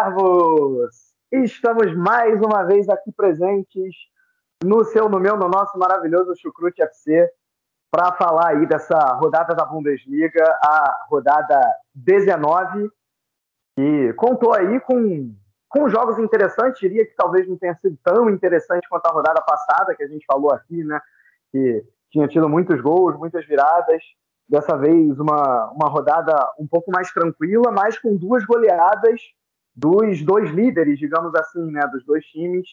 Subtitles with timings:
[0.00, 0.96] Servos!
[1.30, 3.94] Estamos mais uma vez aqui presentes
[4.64, 7.30] no seu, no meu, no nosso maravilhoso Chucrute FC
[7.90, 11.60] para falar aí dessa rodada da Bundesliga, a rodada
[11.94, 12.90] 19,
[13.76, 15.34] que contou aí com,
[15.68, 19.94] com jogos interessantes, diria que talvez não tenha sido tão interessante quanto a rodada passada,
[19.94, 20.98] que a gente falou aqui, né?
[21.52, 24.02] Que tinha tido muitos gols, muitas viradas,
[24.48, 29.20] dessa vez uma, uma rodada um pouco mais tranquila, mas com duas goleadas
[29.74, 32.68] dos dois líderes, digamos assim, né, dos dois times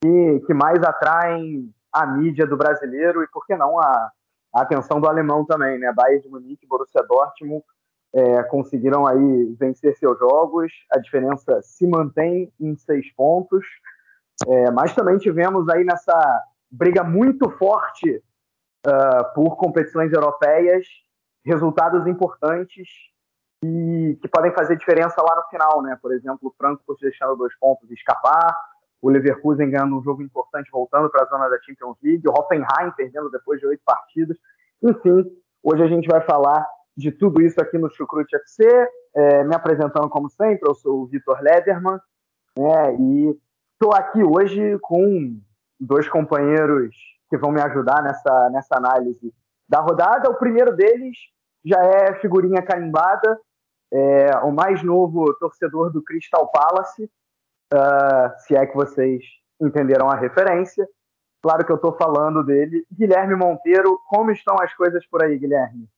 [0.00, 4.10] que, que mais atraem a mídia do brasileiro e, por que não, a,
[4.54, 5.92] a atenção do alemão também, né?
[5.92, 7.64] Bayern de Munique e Borussia Dortmund
[8.14, 13.64] é, conseguiram aí vencer seus jogos, a diferença se mantém em seis pontos,
[14.46, 18.22] é, mas também tivemos aí nessa briga muito forte
[18.86, 20.86] uh, por competições europeias
[21.44, 22.88] resultados importantes
[23.64, 25.98] e que podem fazer diferença lá no final, né?
[26.00, 28.56] Por exemplo, o Frankfurt deixando dois pontos escapar,
[29.00, 32.92] o Leverkusen ganhando um jogo importante voltando para a zona da Champions League, o Hoffenheim
[32.96, 34.36] perdendo depois de oito partidas.
[34.82, 35.24] Enfim,
[35.62, 38.64] hoje a gente vai falar de tudo isso aqui no Chucrute FC,
[39.14, 41.98] é, me apresentando como sempre, eu sou o Vitor Lederman,
[42.56, 43.38] né, e
[43.72, 45.40] estou aqui hoje com
[45.78, 46.94] dois companheiros
[47.30, 49.32] que vão me ajudar nessa, nessa análise
[49.68, 50.28] da rodada.
[50.28, 51.16] O primeiro deles
[51.64, 53.38] já é figurinha carimbada,
[53.92, 57.10] é o mais novo torcedor do Crystal Palace,
[57.72, 59.22] uh, se é que vocês
[59.60, 60.88] entenderam a referência.
[61.42, 62.84] Claro que eu estou falando dele.
[62.92, 65.88] Guilherme Monteiro, como estão as coisas por aí, Guilherme?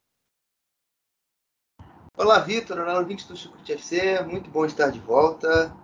[2.17, 5.75] Olá, Vitor, olá, ouvinte do Chucrute FC, muito bom estar de volta.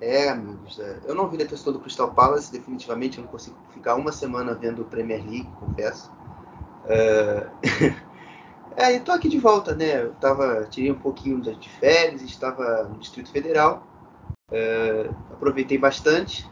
[0.00, 3.96] É, amigos, eu não vi a torcedor do Crystal Palace, definitivamente eu não consigo ficar
[3.96, 6.10] uma semana vendo Premier League, confesso.
[6.86, 7.50] É,
[8.76, 10.02] é e tô aqui de volta, né?
[10.02, 13.86] Eu tava, tirei um pouquinho de férias, estava no Distrito Federal,
[14.50, 16.48] é, aproveitei bastante.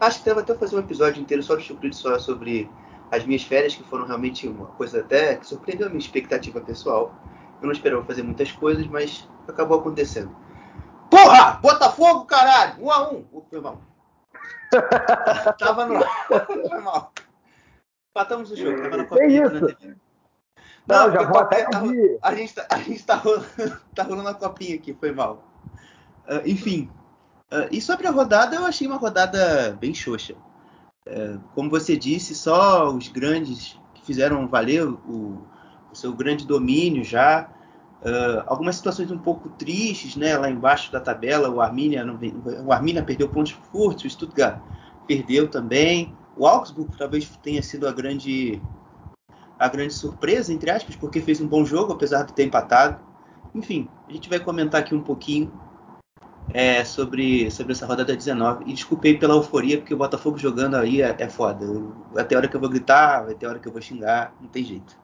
[0.00, 2.70] Acho que deve até fazer um episódio inteiro só de só sobre
[3.10, 7.14] as minhas férias, que foram realmente uma coisa até que surpreendeu a minha expectativa pessoal.
[7.60, 10.34] Eu não esperava fazer muitas coisas, mas acabou acontecendo.
[11.10, 11.52] Porra!
[11.62, 12.84] Botafogo, caralho!
[12.84, 13.24] Um a um!
[13.48, 13.80] Foi mal.
[15.58, 16.00] tava no.
[16.68, 17.12] Foi mal.
[18.10, 19.96] Empatamos o jogo, tava na copinha na TV.
[20.86, 21.92] Não, Não já vou até tava,
[22.22, 23.46] a gente, tá, a gente tá, rolando,
[23.94, 25.42] tá rolando a copinha aqui, foi mal.
[26.28, 26.88] Uh, enfim,
[27.52, 30.34] uh, e sobre a rodada, eu achei uma rodada bem xoxa.
[31.06, 35.44] Uh, como você disse, só os grandes que fizeram valer o,
[35.90, 37.48] o seu grande domínio já.
[38.46, 40.36] algumas situações um pouco tristes, né?
[40.36, 42.18] Lá embaixo da tabela, o Arminia, não,
[42.64, 44.60] o Arminia perdeu pontos fortes, o Stuttgart
[45.06, 46.14] perdeu também.
[46.36, 48.60] O Augsburg talvez tenha sido a grande
[49.58, 53.00] a grande surpresa, entre aspas, porque fez um bom jogo, apesar de ter empatado.
[53.54, 55.50] Enfim, a gente vai comentar aqui um pouquinho
[56.52, 58.64] é, sobre, sobre essa rodada 19.
[58.66, 61.66] E desculpei pela euforia, porque o Botafogo jogando aí é, é foda.
[62.28, 64.62] ter hora que eu vou gritar, vai ter hora que eu vou xingar, não tem
[64.62, 64.98] jeito.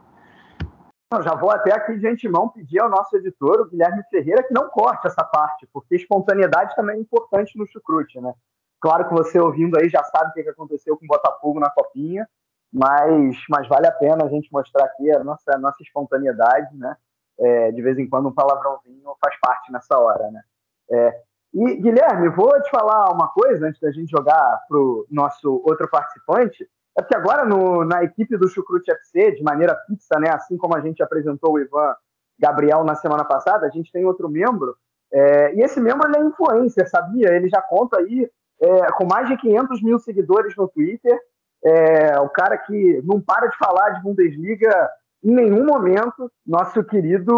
[1.22, 4.68] já vou até aqui de antemão pedir ao nosso editor, o Guilherme Ferreira, que não
[4.68, 8.34] corte essa parte, porque espontaneidade também é importante no chucrute, né?
[8.80, 12.28] Claro que você ouvindo aí já sabe o que aconteceu com o Botafogo na Copinha,
[12.72, 16.96] mas, mas vale a pena a gente mostrar aqui a nossa, a nossa espontaneidade, né?
[17.38, 20.42] É, de vez em quando um palavrãozinho faz parte nessa hora, né?
[20.90, 21.22] É,
[21.54, 25.88] e, Guilherme, vou te falar uma coisa antes da gente jogar para o nosso outro
[25.88, 26.66] participante.
[26.96, 30.76] É porque agora no, na equipe do Chucrute FC, de maneira fixa, né, assim como
[30.76, 31.94] a gente apresentou o Ivan
[32.38, 34.74] Gabriel na semana passada, a gente tem outro membro.
[35.12, 37.34] É, e esse membro ele é influencer, sabia?
[37.34, 38.30] Ele já conta aí
[38.60, 41.18] é, com mais de 500 mil seguidores no Twitter,
[41.64, 44.90] é, o cara que não para de falar de Bundesliga
[45.24, 47.32] em nenhum momento, nosso querido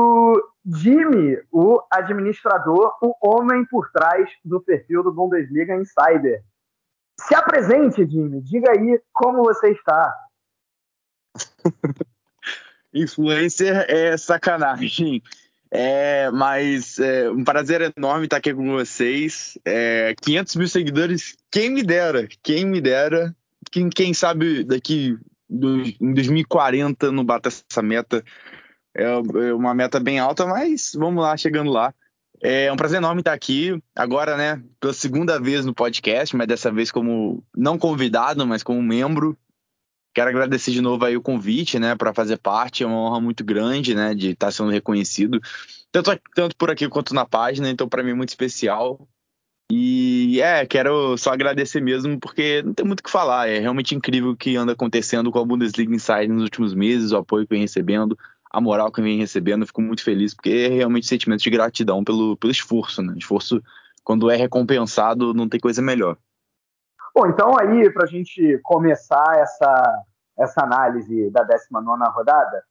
[0.64, 6.42] Jimmy, o administrador, o homem por trás do perfil do Bundesliga Insider.
[7.20, 10.16] Se apresente, Jimmy, diga aí como você está.
[12.94, 15.22] Influencer é sacanagem.
[15.70, 19.58] É, mas é um prazer enorme estar aqui com vocês.
[19.64, 23.34] É, 500 mil seguidores, quem me dera, quem me dera.
[23.74, 25.18] Que quem sabe daqui
[25.50, 28.24] do, em 2040 não bata essa meta.
[28.96, 31.92] É, é uma meta bem alta, mas vamos lá, chegando lá.
[32.40, 36.70] É um prazer enorme estar aqui, agora, né, pela segunda vez no podcast, mas dessa
[36.70, 39.36] vez como não convidado, mas como membro.
[40.14, 42.84] Quero agradecer de novo aí o convite, né, para fazer parte.
[42.84, 45.40] É uma honra muito grande, né, de estar sendo reconhecido,
[45.90, 47.68] tanto, tanto por aqui quanto na página.
[47.70, 49.08] Então, para mim, é muito especial.
[49.70, 53.48] E é, quero só agradecer mesmo, porque não tem muito o que falar.
[53.48, 57.16] É realmente incrível o que anda acontecendo com a Bundesliga Insider nos últimos meses, o
[57.16, 58.18] apoio que vem recebendo,
[58.50, 59.66] a moral que vem recebendo.
[59.66, 63.14] Fico muito feliz, porque é realmente sentimento de gratidão pelo, pelo esforço, né?
[63.16, 63.62] Esforço,
[64.02, 66.18] quando é recompensado, não tem coisa melhor.
[67.14, 70.02] Bom, então aí, para a gente começar essa,
[70.38, 72.62] essa análise da 19 rodada,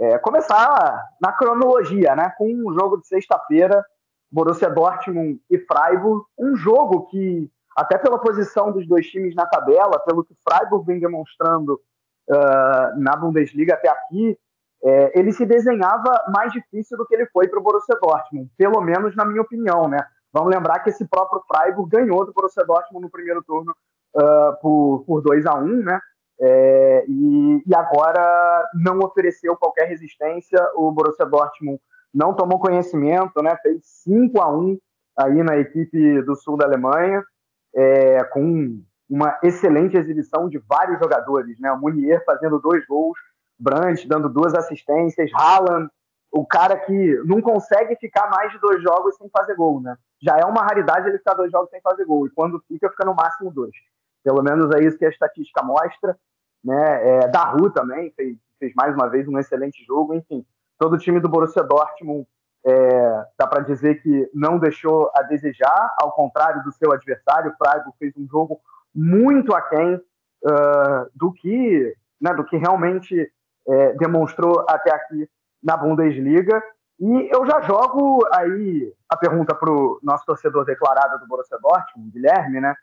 [0.00, 2.32] é, começar na cronologia, né?
[2.38, 3.84] Com um jogo de sexta-feira,
[4.30, 9.98] Borussia Dortmund e Freiburg, um jogo que, até pela posição dos dois times na tabela,
[10.00, 11.80] pelo que o Freiburg vem demonstrando
[12.28, 14.38] uh, na Bundesliga até aqui,
[14.82, 18.80] é, ele se desenhava mais difícil do que ele foi para o Borussia Dortmund, pelo
[18.80, 20.02] menos na minha opinião, né?
[20.32, 23.74] Vamos lembrar que esse próprio Freiburg ganhou do Borussia Dortmund no primeiro turno
[24.14, 26.00] uh, por, por 2 a 1 um, né?
[26.42, 30.58] É, e, e, agora não ofereceu qualquer resistência.
[30.74, 31.78] O Borussia Dortmund
[32.12, 33.56] não tomou conhecimento, né?
[33.62, 34.78] Fez 5 a 1
[35.18, 37.22] aí na equipe do sul da Alemanha,
[37.74, 41.72] é, com uma excelente exibição de vários jogadores, né?
[41.80, 43.18] Munier fazendo dois gols,
[43.58, 45.88] Brandt dando duas assistências, Haaland
[46.32, 49.96] o cara que não consegue ficar mais de dois jogos sem fazer gol, né?
[50.22, 53.04] Já é uma raridade ele ficar dois jogos sem fazer gol, e quando fica, fica
[53.04, 53.72] no máximo dois.
[54.22, 56.16] Pelo menos é isso que a estatística mostra.
[56.62, 57.18] Né?
[57.20, 57.30] É,
[57.74, 60.44] também fez, fez mais uma vez um excelente jogo, enfim.
[60.80, 62.26] Todo o time do Borussia Dortmund
[62.64, 67.54] é, dá para dizer que não deixou a desejar, ao contrário do seu adversário, o
[67.62, 68.58] Freiburg fez um jogo
[68.94, 73.30] muito aquém uh, do que né, do que realmente
[73.68, 75.28] é, demonstrou até aqui
[75.62, 76.62] na Bundesliga.
[76.98, 82.10] E eu já jogo aí a pergunta para o nosso torcedor declarado do Borussia Dortmund,
[82.10, 82.74] Guilherme, né?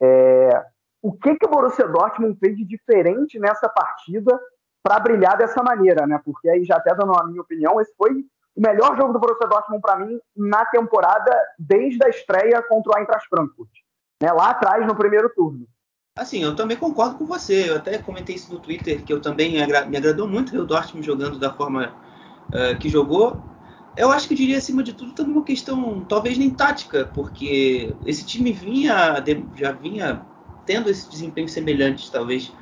[0.00, 0.64] É,
[1.02, 4.38] o que, que o Borussia Dortmund fez de diferente nessa partida
[4.82, 6.20] para brilhar dessa maneira, né?
[6.24, 8.24] Porque aí, já até dando a minha opinião, esse foi
[8.56, 12.98] o melhor jogo do Borussia Dortmund para mim na temporada desde a estreia contra o
[12.98, 13.70] Eintracht Frankfurt,
[14.22, 14.32] né?
[14.32, 15.66] Lá atrás, no primeiro turno.
[16.18, 17.70] Assim, eu também concordo com você.
[17.70, 21.06] Eu até comentei isso no Twitter, que eu também me agradou muito ver o Dortmund
[21.06, 21.94] jogando da forma
[22.48, 23.40] uh, que jogou.
[23.96, 27.94] Eu acho que eu diria, acima de tudo, também uma questão, talvez nem tática, porque
[28.04, 29.22] esse time vinha,
[29.56, 30.24] já vinha
[30.66, 32.52] tendo esse desempenho semelhante, talvez.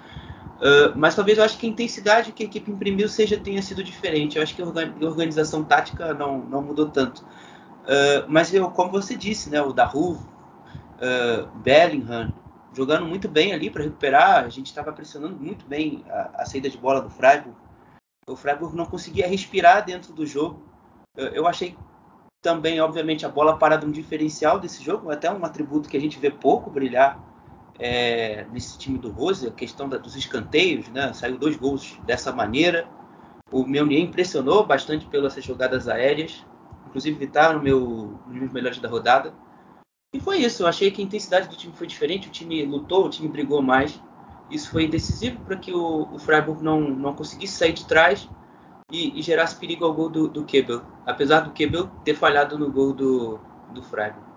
[0.57, 3.85] Uh, mas talvez eu acho que a intensidade que a equipe imprimiu seja tenha sido
[3.85, 4.37] diferente.
[4.37, 7.21] Eu acho que a organização tática não, não mudou tanto.
[7.21, 12.33] Uh, mas eu, como você disse, né, o Daru, uh, Bellingham,
[12.73, 14.45] jogando muito bem ali para recuperar.
[14.45, 17.55] A gente estava pressionando muito bem a, a, saída de bola do Freiburg
[18.29, 20.61] o Freiburg não conseguia respirar dentro do jogo.
[21.17, 21.77] Eu achei
[22.43, 26.19] também, obviamente, a bola parada um diferencial desse jogo, até um atributo que a gente
[26.19, 27.21] vê pouco brilhar
[27.79, 31.13] é, nesse time do Rose, a questão da, dos escanteios, né?
[31.13, 32.89] Saiu dois gols dessa maneira.
[33.51, 36.45] O Meunier impressionou bastante pelas jogadas aéreas,
[36.87, 39.33] inclusive está no meu, nos meus melhores da rodada.
[40.13, 43.07] E foi isso, eu achei que a intensidade do time foi diferente, o time lutou,
[43.07, 44.01] o time brigou mais.
[44.51, 48.29] Isso foi decisivo para que o, o, Freiburg não, não conseguisse sair de trás
[48.91, 52.71] e, e gerasse perigo ao gol do, do Kebel, apesar do Kebel ter falhado no
[52.71, 53.41] gol do,
[53.73, 54.36] do Freiburg.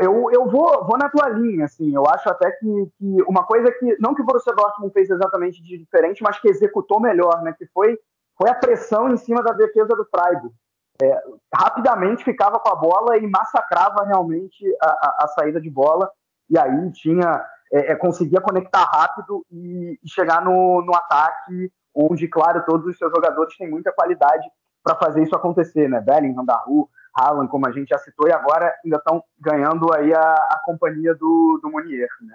[0.00, 3.70] Eu, eu vou, vou na tua linha, assim, eu acho até que, que uma coisa
[3.72, 7.54] que, não que o Borussia Dortmund fez exatamente de diferente, mas que executou melhor, né,
[7.56, 7.98] que foi,
[8.36, 10.54] foi a pressão em cima da defesa do Freiburg
[11.02, 11.22] é,
[11.54, 16.10] rapidamente ficava com a bola e massacrava realmente a, a, a saída de bola.
[16.48, 22.28] E aí tinha é, é, conseguia conectar rápido e, e chegar no, no, ataque, onde,
[22.28, 24.46] claro, todos os seus jogadores têm muita qualidade
[24.82, 26.00] para fazer isso acontecer, né?
[26.00, 26.88] Bellingham, Daru,
[27.20, 31.14] Haaland, como a gente já citou, e agora ainda estão ganhando aí a, a companhia
[31.14, 32.34] do, do Munier, né?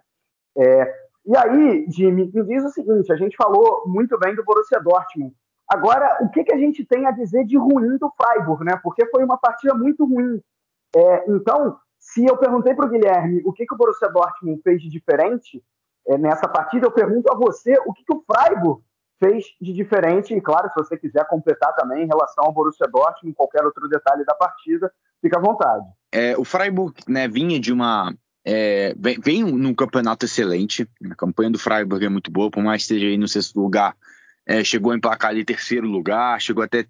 [0.58, 4.80] É, e aí, Jimmy, me diz o seguinte, a gente falou muito bem do Borussia
[4.80, 5.34] Dortmund,
[5.68, 8.80] Agora, o que, que a gente tem a dizer de ruim do Freiburg, né?
[8.84, 10.40] Porque foi uma partida muito ruim.
[10.96, 14.82] É, então, se eu perguntei para o Guilherme o que, que o Borussia Dortmund fez
[14.82, 15.64] de diferente
[16.08, 18.82] é, nessa partida, eu pergunto a você o que, que o Freiburg
[19.20, 20.34] fez de diferente.
[20.34, 24.26] E, claro, se você quiser completar também em relação ao Borussia Dortmund, qualquer outro detalhe
[24.26, 24.92] da partida,
[25.22, 25.86] fica à vontade.
[26.12, 28.14] É, o Freiburg né, vinha de uma
[28.46, 30.88] é, vem, vem num campeonato excelente.
[31.12, 33.96] A campanha do Freiburg é muito boa, por mais que esteja aí no sexto lugar
[34.46, 36.90] é, chegou a emplacar ali terceiro lugar, chegou até estar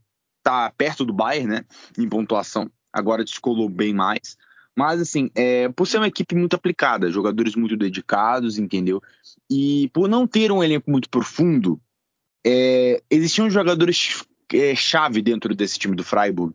[0.69, 1.65] tá perto do Bayern, né,
[1.97, 2.69] em pontuação.
[2.91, 4.37] Agora descolou bem mais.
[4.77, 9.01] Mas, assim, é, por ser uma equipe muito aplicada, jogadores muito dedicados, entendeu?
[9.49, 11.79] E por não ter um elenco muito profundo,
[12.45, 14.23] é, existiam jogadores
[14.53, 16.53] é, chave dentro desse time do Freiburg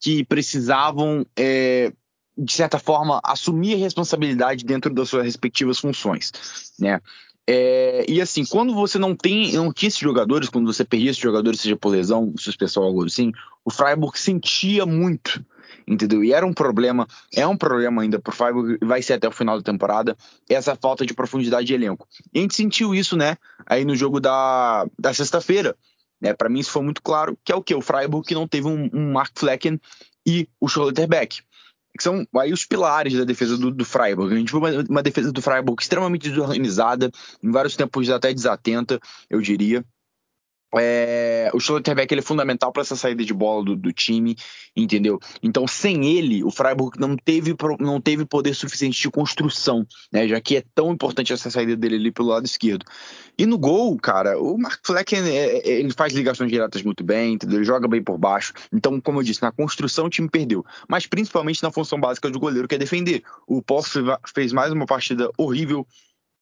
[0.00, 1.92] que precisavam, é,
[2.38, 6.32] de certa forma, assumir a responsabilidade dentro das suas respectivas funções,
[6.78, 7.00] né?
[7.48, 11.22] É, e assim, quando você não tem, não tinha esses jogadores, quando você perdia esses
[11.22, 13.32] jogadores, seja por lesão, suspensão algo assim,
[13.64, 15.44] o Freiburg sentia muito,
[15.86, 16.22] entendeu?
[16.22, 19.56] E era um problema, é um problema ainda pro Freiburg, vai ser até o final
[19.56, 20.16] da temporada,
[20.48, 22.06] essa falta de profundidade de elenco.
[22.32, 25.76] E a gente sentiu isso, né, aí no jogo da, da sexta-feira,
[26.20, 26.32] né?
[26.32, 27.74] Para mim isso foi muito claro, que é o que?
[27.74, 29.78] O Freiburg que não teve um, um Mark Flecken
[30.26, 31.42] e o Schlotterbeck
[31.96, 34.34] que são aí os pilares da defesa do, do Freiburg.
[34.34, 37.10] A gente viu uma, uma, defesa do Freiburg extremamente desorganizada,
[37.42, 39.84] em vários tempos até desatenta, eu diria.
[40.78, 44.36] É, o Schlotterbeck ele é fundamental para essa saída de bola do, do, time,
[44.74, 45.18] entendeu?
[45.42, 50.26] Então, sem ele, o Freiburg não teve, não teve poder suficiente de construção, né?
[50.26, 52.84] Já que é tão importante essa saída dele ali pelo lado esquerdo.
[53.38, 57.58] E no gol, cara, o Mark Flecken é, ele faz ligações diretas muito bem, entendeu?
[57.58, 58.52] Ele joga bem por baixo.
[58.72, 62.40] Então, como eu disse, na construção o time perdeu, mas principalmente na função básica do
[62.40, 63.22] goleiro, que é defender.
[63.46, 63.98] O Posse
[64.34, 65.86] fez mais uma partida horrível,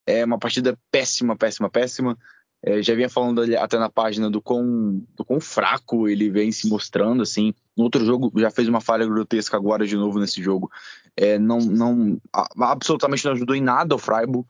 [0.06, 2.18] é uma partida péssima, péssima, péssima.
[2.66, 6.66] É, já vinha falando até na página do quão, do quão fraco ele vem se
[6.66, 7.52] mostrando, assim.
[7.76, 10.70] No outro jogo já fez uma falha grotesca agora de novo nesse jogo.
[11.14, 12.18] É, não, não
[12.58, 14.48] absolutamente não ajudou em nada o Freiburg.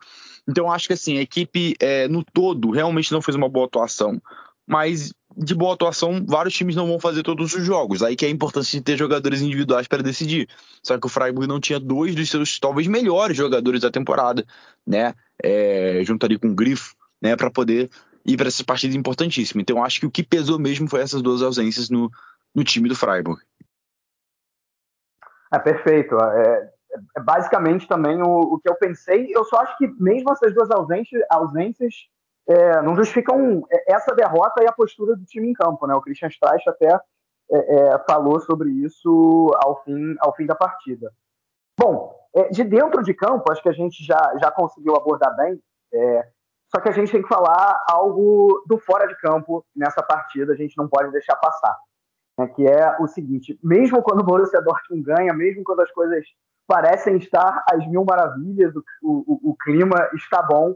[0.49, 4.23] Então acho que assim, a equipe é, no todo realmente não fez uma boa atuação.
[4.65, 8.01] Mas de boa atuação, vários times não vão fazer todos os jogos.
[8.01, 10.49] Aí que é a importância de ter jogadores individuais para decidir.
[10.85, 14.47] Só que o Freiburg não tinha dois dos seus talvez melhores jogadores da temporada,
[14.87, 15.15] né?
[15.43, 16.95] É, junto ali com o Grifo
[17.25, 17.91] né, para poder
[18.27, 19.63] ir para essas partidas importantíssimas.
[19.63, 22.11] Então, acho que o que pesou mesmo foi essas duas ausências no,
[22.55, 23.43] no time do Freiburg.
[25.51, 26.17] É perfeito.
[26.17, 26.71] É,
[27.17, 29.31] é basicamente também o, o, que eu pensei.
[29.35, 31.95] Eu só acho que mesmo essas duas ausências, ausências
[32.47, 35.87] é, não justificam essa derrota e a postura do time em campo.
[35.87, 35.95] Né?
[35.95, 36.95] O Christian Streich até
[37.51, 41.11] é, é, falou sobre isso ao fim, ao fim da partida.
[41.79, 45.59] Bom, é, de dentro de campo, acho que a gente já, já conseguiu abordar bem.
[45.93, 46.34] É,
[46.75, 50.57] só que a gente tem que falar algo do fora de campo nessa partida, a
[50.57, 51.77] gente não pode deixar passar.
[52.37, 56.25] Né, que é o seguinte: mesmo quando o Borussia Dortmund ganha, mesmo quando as coisas
[56.67, 60.75] parecem estar às mil maravilhas, o, o, o clima está bom,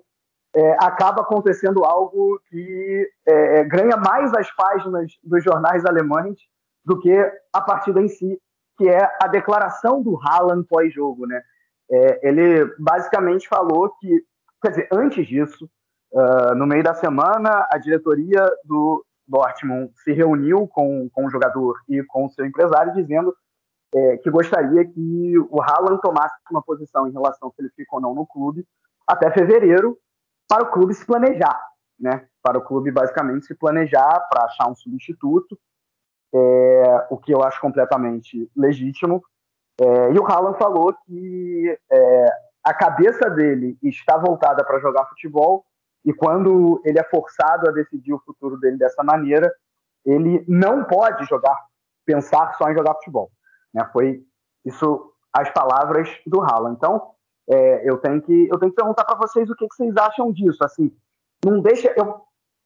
[0.54, 6.38] é, acaba acontecendo algo que é, ganha mais as páginas dos jornais alemães
[6.84, 7.12] do que
[7.52, 8.40] a partida em si,
[8.76, 11.26] que é a declaração do Haaland pós-jogo.
[11.26, 11.42] Né?
[11.90, 14.22] É, ele basicamente falou que,
[14.62, 15.68] quer dizer, antes disso,
[16.10, 21.78] Uh, no meio da semana, a diretoria do Dortmund se reuniu com, com o jogador
[21.88, 23.34] e com o seu empresário, dizendo
[23.94, 28.00] é, que gostaria que o Haaland tomasse uma posição em relação se ele fica ou
[28.00, 28.66] não no clube
[29.06, 29.98] até fevereiro,
[30.46, 31.58] para o clube se planejar,
[31.98, 32.26] né?
[32.42, 35.58] Para o clube basicamente se planejar para achar um substituto,
[36.34, 39.22] é, o que eu acho completamente legítimo.
[39.80, 42.26] É, e o Haaland falou que é,
[42.64, 45.64] a cabeça dele está voltada para jogar futebol
[46.08, 49.52] e quando ele é forçado a decidir o futuro dele dessa maneira,
[50.06, 51.54] ele não pode jogar,
[52.06, 53.30] pensar só em jogar futebol.
[53.74, 53.86] Né?
[53.92, 54.24] Foi
[54.64, 56.76] isso as palavras do Haaland.
[56.76, 57.10] Então,
[57.46, 60.32] é, eu tenho que eu tenho que perguntar para vocês o que, que, vocês acham
[60.32, 60.64] disso.
[60.64, 60.90] Assim,
[61.44, 62.22] não deixa eu,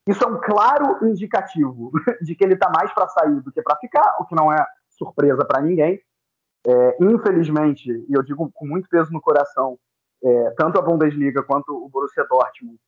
[0.06, 1.90] isso é um claro indicativo
[2.22, 4.64] de que ele está mais para sair do que para ficar, o que não é
[4.90, 6.00] surpresa para ninguém.
[6.64, 9.76] É, infelizmente, e eu digo com muito peso no coração,
[10.22, 12.78] é, tanto a Bundesliga quanto o Borussia Dortmund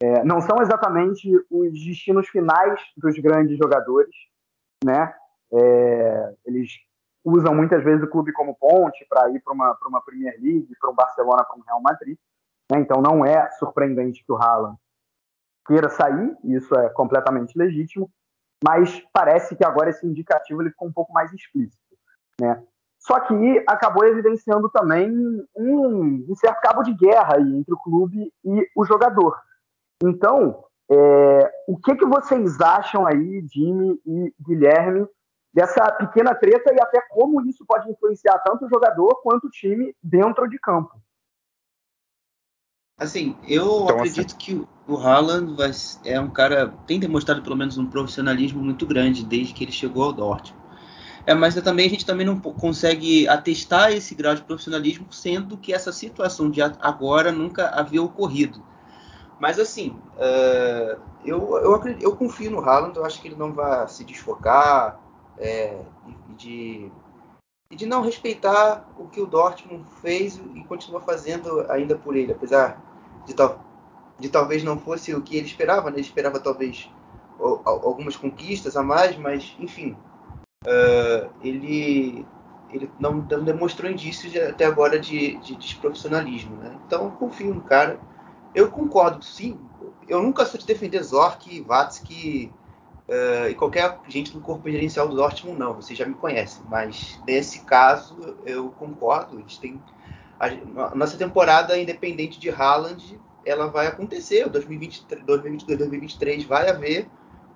[0.00, 4.14] é, não são exatamente os destinos finais dos grandes jogadores,
[4.84, 5.12] né?
[5.52, 6.70] É, eles
[7.24, 10.90] usam muitas vezes o clube como ponte para ir para uma, uma Premier League, para
[10.90, 12.16] um Barcelona, para um Real Madrid.
[12.70, 12.80] Né?
[12.80, 14.78] Então não é surpreendente que o Haaland
[15.66, 18.10] queira sair, isso é completamente legítimo,
[18.64, 21.82] mas parece que agora esse indicativo ele ficou um pouco mais explícito.
[22.40, 22.62] Né?
[22.98, 25.10] Só que acabou evidenciando também
[25.56, 29.38] um, um certo cabo de guerra entre o clube e o jogador.
[30.02, 35.06] Então, é, o que, que vocês acham aí, Jimmy e Guilherme,
[35.52, 39.94] dessa pequena treta e até como isso pode influenciar tanto o jogador quanto o time
[40.02, 41.00] dentro de campo?
[42.98, 44.38] Assim, eu então, acredito assim.
[44.38, 45.70] que o Haaland vai,
[46.04, 50.04] é um cara tem demonstrado pelo menos um profissionalismo muito grande desde que ele chegou
[50.04, 50.68] ao Dortmund.
[51.24, 55.74] É, mas também a gente também não consegue atestar esse grau de profissionalismo, sendo que
[55.74, 58.64] essa situação de agora nunca havia ocorrido.
[59.40, 63.52] Mas assim, uh, eu, eu, acredito, eu confio no Haaland, eu acho que ele não
[63.52, 65.00] vai se desfocar
[65.38, 65.78] é,
[66.36, 66.90] de,
[67.70, 72.82] de não respeitar o que o Dortmund fez e continua fazendo ainda por ele, apesar
[73.26, 73.64] de, tal,
[74.18, 75.96] de talvez não fosse o que ele esperava, né?
[75.96, 76.90] ele esperava talvez
[77.64, 79.96] algumas conquistas a mais, mas enfim,
[80.66, 82.26] uh, ele
[82.70, 86.78] ele não, não, demonstrou indícios de, até agora de, de desprofissionalismo, né?
[86.86, 87.98] Então confio no cara.
[88.58, 89.56] Eu concordo, sim.
[90.08, 92.50] Eu nunca sou de defender Zork, Vatsky
[93.08, 95.74] uh, e qualquer gente do corpo gerencial do Dortmund, não.
[95.74, 96.60] Você já me conhece.
[96.68, 99.38] Mas nesse caso eu concordo.
[99.38, 99.80] Eles têm
[100.40, 104.48] a, nossa temporada independente de Haaland, ela vai acontecer.
[104.48, 107.08] 2023, 2022, 2023 vai haver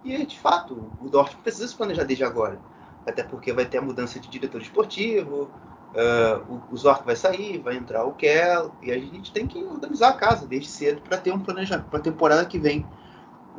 [0.05, 2.61] e, de fato, o Dortmund precisa se planejar desde agora.
[3.05, 5.51] Até porque vai ter a mudança de diretor esportivo,
[5.95, 10.11] uh, o, o vai sair, vai entrar o Kell, e a gente tem que organizar
[10.11, 12.87] a casa desde cedo para ter um planejamento para a temporada que vem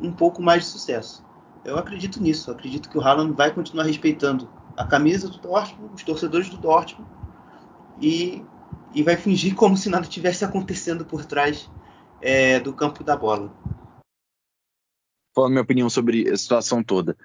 [0.00, 1.24] um pouco mais de sucesso.
[1.64, 6.02] Eu acredito nisso, acredito que o Haaland vai continuar respeitando a camisa do Dortmund, os
[6.02, 7.08] torcedores do Dortmund,
[8.00, 8.44] e,
[8.92, 11.70] e vai fingir como se nada tivesse acontecendo por trás
[12.20, 13.52] é, do campo da bola
[15.34, 17.16] falando minha opinião sobre a situação toda.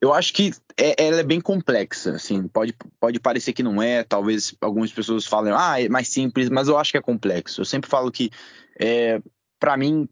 [0.00, 4.04] Eu acho que é, ela é bem complexa, assim, pode, pode parecer que não é,
[4.04, 7.62] talvez algumas pessoas falem, ah, é mais simples, mas eu acho que é complexo.
[7.62, 8.30] Eu sempre falo que,
[8.78, 9.20] é,
[9.58, 10.06] para mim,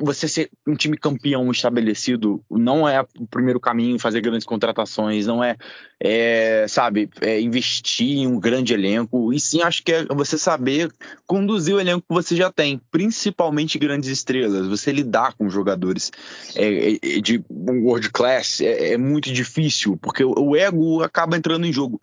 [0.00, 5.44] você ser um time campeão estabelecido não é o primeiro caminho fazer grandes contratações, não
[5.44, 5.56] é,
[6.00, 10.90] é sabe, é investir em um grande elenco, e sim acho que é você saber
[11.26, 16.10] conduzir o elenco que você já tem, principalmente grandes estrelas, você lidar com jogadores
[16.56, 21.66] é, é de world class é, é, muito difícil, porque o, o, ego acaba entrando
[21.66, 22.00] em jogo.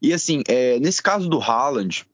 [0.00, 2.06] E assim, é, nesse caso do Haaland,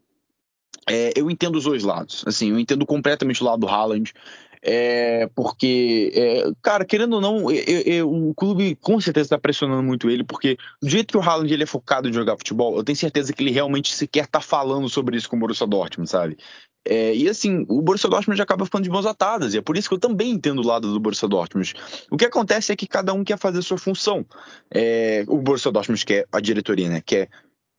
[0.89, 2.25] é, eu entendo os dois lados.
[2.27, 4.13] Assim, eu entendo completamente o lado do Haaland.
[4.63, 10.25] É, porque, é, cara, querendo ou não, o clube com certeza está pressionando muito ele,
[10.25, 13.33] porque do jeito que o Haaland ele é focado em jogar futebol, eu tenho certeza
[13.33, 16.37] que ele realmente sequer tá falando sobre isso com o Borussia Dortmund, sabe?
[16.85, 19.77] É, e assim, o Borussia Dortmund já acaba ficando de mãos atadas, e é por
[19.77, 21.75] isso que eu também entendo o lado do Borussia Dortmund.
[22.11, 24.25] O que acontece é que cada um quer fazer a sua função.
[24.73, 27.29] É, o Borussia Dortmund quer, a diretoria, né, quer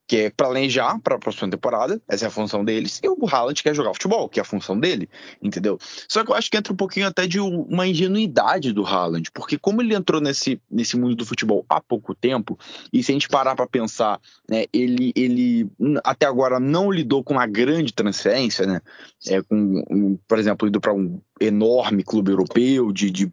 [0.10, 3.62] que é planejar para a próxima temporada, essa é a função deles, e o Haaland
[3.62, 5.08] quer jogar futebol, que é a função dele,
[5.40, 5.78] entendeu?
[6.08, 9.56] Só que eu acho que entra um pouquinho até de uma ingenuidade do Haaland, porque
[9.60, 12.58] como ele entrou nesse, nesse mundo do futebol há pouco tempo,
[12.92, 14.20] e se a gente parar para pensar,
[14.50, 15.70] né, ele, ele
[16.04, 18.82] até agora não lidou com uma grande transferência, né,
[19.28, 23.32] é, com, um, por exemplo, indo para um enorme clube europeu de, de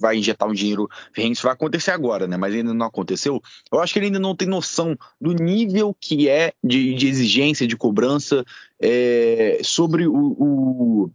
[0.00, 2.36] vai injetar um dinheiro isso vai acontecer agora, né?
[2.36, 3.40] Mas ainda não aconteceu.
[3.72, 7.66] Eu acho que ele ainda não tem noção do nível que é de, de exigência,
[7.66, 8.44] de cobrança
[8.80, 11.10] é, sobre o, o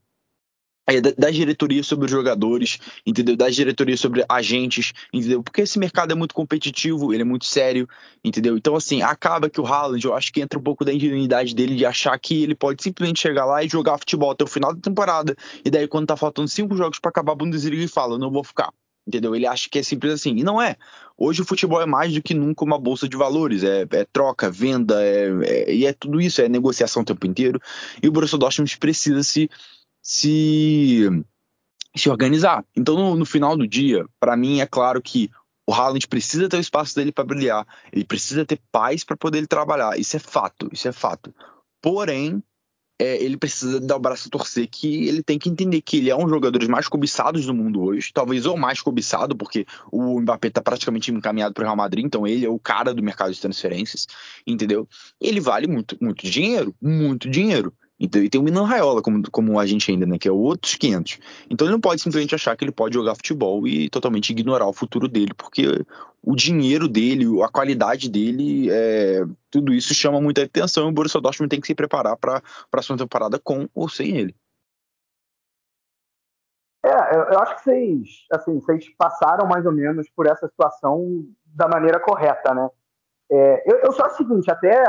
[1.00, 3.38] das diretorias sobre os jogadores, entendeu?
[3.38, 5.44] Das diretorias sobre agentes, entendeu?
[5.44, 7.88] Porque esse mercado é muito competitivo, ele é muito sério,
[8.24, 8.58] entendeu?
[8.58, 11.76] Então, assim, acaba que o Haaland, eu acho que entra um pouco da ingenuidade dele
[11.76, 14.82] de achar que ele pode simplesmente chegar lá e jogar futebol até o final da
[14.82, 18.32] temporada, e daí quando tá faltando cinco jogos para acabar a Bundesliga, ele fala, não
[18.32, 18.72] vou ficar.
[19.08, 19.36] Entendeu?
[19.36, 20.38] Ele acha que é simples assim.
[20.38, 20.76] E não é.
[21.18, 23.64] Hoje o futebol é mais do que nunca uma bolsa de valores.
[23.64, 26.40] É, é troca, venda, é, é, e é tudo isso.
[26.42, 27.60] É negociação o tempo inteiro.
[28.02, 29.50] E o Borussia Dortmund precisa se
[30.02, 31.08] se,
[31.96, 32.66] se organizar.
[32.76, 35.30] Então, no, no final do dia, para mim é claro que
[35.68, 39.46] o Haaland precisa ter o espaço dele para brilhar, ele precisa ter paz para poder
[39.48, 39.98] trabalhar.
[40.00, 41.34] Isso é fato, isso é fato.
[41.82, 42.44] Porém,
[43.02, 46.12] é, ele precisa dar o braço a torcer que ele tem que entender que ele
[46.12, 50.20] é um dos jogadores mais cobiçados do mundo hoje, talvez o mais cobiçado, porque o
[50.22, 53.34] Mbappé está praticamente encaminhado para o Real Madrid, então ele é o cara do mercado
[53.34, 54.06] de transferências,
[54.46, 54.88] entendeu?
[55.20, 57.74] Ele vale muito, muito dinheiro, muito dinheiro.
[58.04, 60.18] Então, e tem o Minan Raiola como, como agente ainda, né?
[60.18, 61.20] Que é outros 500.
[61.52, 64.74] Então ele não pode simplesmente achar que ele pode jogar futebol e totalmente ignorar o
[64.74, 65.86] futuro dele, porque
[66.24, 71.22] o dinheiro dele, a qualidade dele, é, tudo isso chama muita atenção e o Borussia
[71.22, 74.36] Dortmund tem que se preparar para a próxima temporada com ou sem ele.
[76.84, 81.68] É, eu acho que vocês, assim, vocês passaram mais ou menos por essa situação da
[81.68, 82.68] maneira correta, né?
[83.30, 84.84] É, eu, eu só o seguinte, até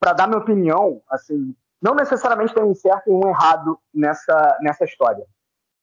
[0.00, 4.84] para dar minha opinião, assim, não necessariamente tem um certo e um errado nessa, nessa
[4.84, 5.24] história.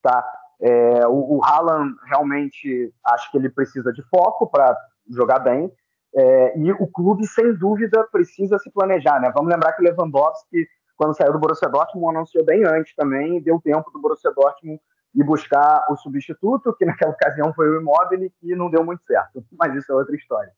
[0.02, 0.26] Tá?
[0.60, 4.78] É, o, o Haaland realmente acho que ele precisa de foco para
[5.10, 5.72] jogar bem.
[6.16, 9.20] É, e o clube, sem dúvida, precisa se planejar.
[9.20, 9.32] Né?
[9.36, 13.60] Vamos lembrar que o Lewandowski, quando saiu do Borussia Dortmund, anunciou bem antes também, deu
[13.60, 14.80] tempo do Borussia Dortmund
[15.16, 19.44] ir buscar o substituto, que naquela ocasião foi o Immobile, e não deu muito certo.
[19.58, 20.52] Mas isso é outra história.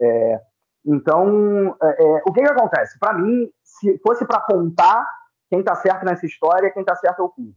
[0.00, 0.40] É,
[0.84, 2.98] então, é, é o que, que acontece?
[2.98, 3.48] Para mim,
[3.82, 5.04] se fosse para apontar
[5.50, 7.56] quem está certo nessa história, quem está certo é o clube.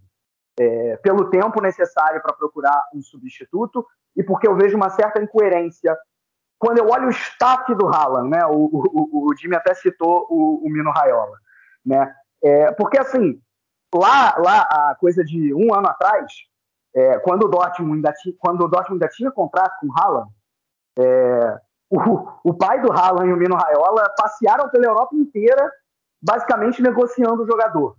[0.59, 3.85] É, pelo tempo necessário para procurar um substituto
[4.15, 5.95] e porque eu vejo uma certa incoerência
[6.57, 8.45] quando eu olho o staff do Haaland, né?
[8.45, 11.37] O, o, o Jimmy até citou o, o Mino Raiola,
[11.85, 12.15] né?
[12.41, 13.39] É, porque assim,
[13.93, 16.31] lá, lá a coisa de um ano atrás,
[16.95, 20.31] é, quando, o Dortmund ainda tinha, quando o Dortmund ainda tinha contrato com o Haaland,
[20.97, 21.59] é,
[21.89, 25.71] o, o, pai do Haaland e o Mino Raiola passearam pela Europa inteira,
[26.25, 27.95] basicamente negociando o jogador.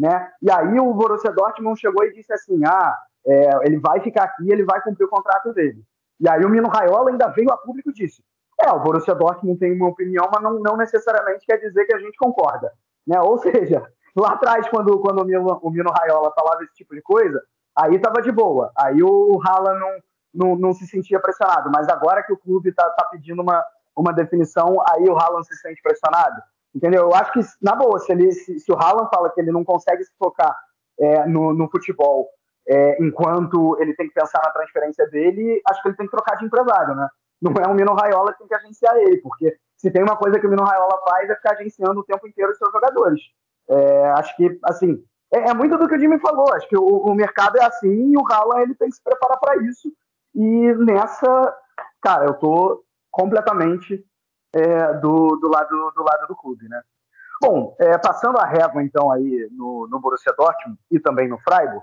[0.00, 0.30] Né?
[0.42, 4.50] E aí o Borussia Dortmund chegou e disse assim, ah, é, ele vai ficar aqui,
[4.50, 5.82] ele vai cumprir o contrato dele.
[6.18, 8.22] E aí o Mino Raiola ainda veio a público e disse,
[8.60, 11.98] é, o Borussia Dortmund tem uma opinião, mas não, não necessariamente quer dizer que a
[11.98, 12.70] gente concorda.
[13.06, 13.18] Né?
[13.20, 13.82] Ou seja,
[14.14, 17.42] lá atrás, quando, quando o, Mino, o Mino Raiola falava esse tipo de coisa,
[17.76, 18.70] aí estava de boa.
[18.76, 19.98] Aí o Haaland não,
[20.34, 21.70] não, não, se sentia pressionado.
[21.70, 23.64] Mas agora que o clube está tá pedindo uma,
[23.96, 26.40] uma definição, aí o Haaland se sente pressionado.
[26.74, 27.02] Entendeu?
[27.02, 29.64] Eu acho que, na boa, se, ele, se, se o Haaland fala que ele não
[29.64, 30.56] consegue se focar
[30.98, 32.28] é, no, no futebol
[32.68, 36.36] é, enquanto ele tem que pensar na transferência dele, acho que ele tem que trocar
[36.36, 37.08] de empresário, né?
[37.42, 40.38] Não é o Mino Raiola que tem que agenciar ele, porque se tem uma coisa
[40.38, 43.20] que o Mino Raiola faz é ficar agenciando o tempo inteiro os seus jogadores.
[43.68, 45.02] É, acho que, assim,
[45.32, 46.52] é, é, muito do que o Jimmy falou.
[46.52, 49.38] Acho que o, o mercado é assim e o Haaland ele tem que se preparar
[49.38, 49.90] para isso.
[50.34, 51.56] E nessa,
[52.02, 54.04] cara, eu tô completamente
[54.54, 56.80] é, do, do, lado, do lado do clube, né?
[57.42, 61.82] Bom, é, passando a régua então aí no, no Borussia Dortmund e também no Freiburg,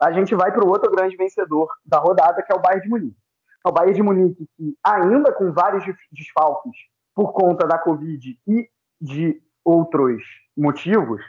[0.00, 2.88] a gente vai para o outro grande vencedor da rodada, que é o Bayern de
[2.88, 3.16] Munique.
[3.64, 6.76] É o Bayern de Munique que, ainda com vários desfalques
[7.14, 8.68] por conta da Covid e
[9.00, 10.22] de outros
[10.56, 11.22] motivos,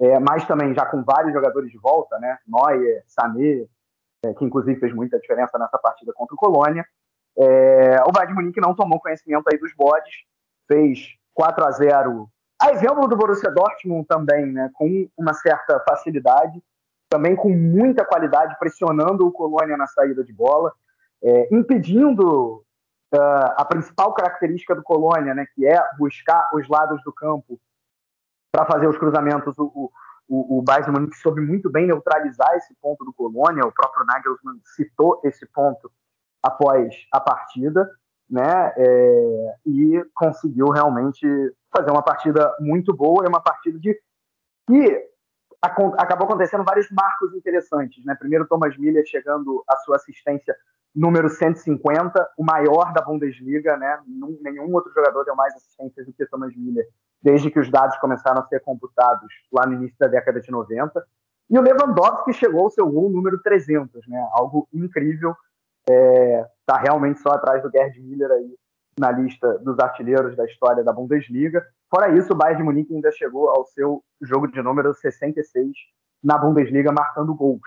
[0.00, 2.38] é, mas também já com vários jogadores de volta, né?
[2.46, 3.66] Neuer, Sané,
[4.24, 6.84] é, que inclusive fez muita diferença nessa partida contra o Colônia.
[7.40, 10.24] É, o Bayern de Munique não tomou conhecimento aí dos bodes,
[10.66, 12.28] fez 4 a 0
[12.60, 16.60] a exemplo do Borussia Dortmund também, né, com uma certa facilidade
[17.08, 20.72] também com muita qualidade, pressionando o Colônia na saída de bola,
[21.22, 22.56] é, impedindo
[23.14, 27.58] uh, a principal característica do Colônia, né, que é buscar os lados do campo
[28.52, 29.56] para fazer os cruzamentos.
[29.58, 29.90] O,
[30.28, 34.60] o, o Bayern Munique soube muito bem neutralizar esse ponto do Colônia, o próprio Nagelsmann
[34.76, 35.90] citou esse ponto
[36.42, 37.88] após a partida,
[38.28, 41.26] né, é, e conseguiu realmente
[41.74, 43.98] fazer uma partida muito boa e uma partida de
[44.66, 45.08] que
[45.60, 48.04] acabou acontecendo vários marcos interessantes.
[48.04, 48.14] Né?
[48.18, 50.54] Primeiro, Thomas Miller chegando à sua assistência
[50.94, 53.76] número 150, o maior da Bundesliga.
[53.76, 53.98] Né?
[54.42, 56.86] Nenhum outro jogador deu mais assistências do que Thomas Miller,
[57.22, 61.04] desde que os dados começaram a ser computados lá no início da década de 90.
[61.50, 64.28] E o Lewandowski chegou ao seu gol número 300, né?
[64.32, 65.34] algo incrível.
[65.88, 68.54] Está é, tá realmente só atrás do Gerd Miller aí
[68.98, 71.64] na lista dos artilheiros da história da Bundesliga.
[71.88, 75.72] Fora isso, o Bayern de Munique ainda chegou ao seu jogo de número 66
[76.22, 77.60] na Bundesliga, marcando gols.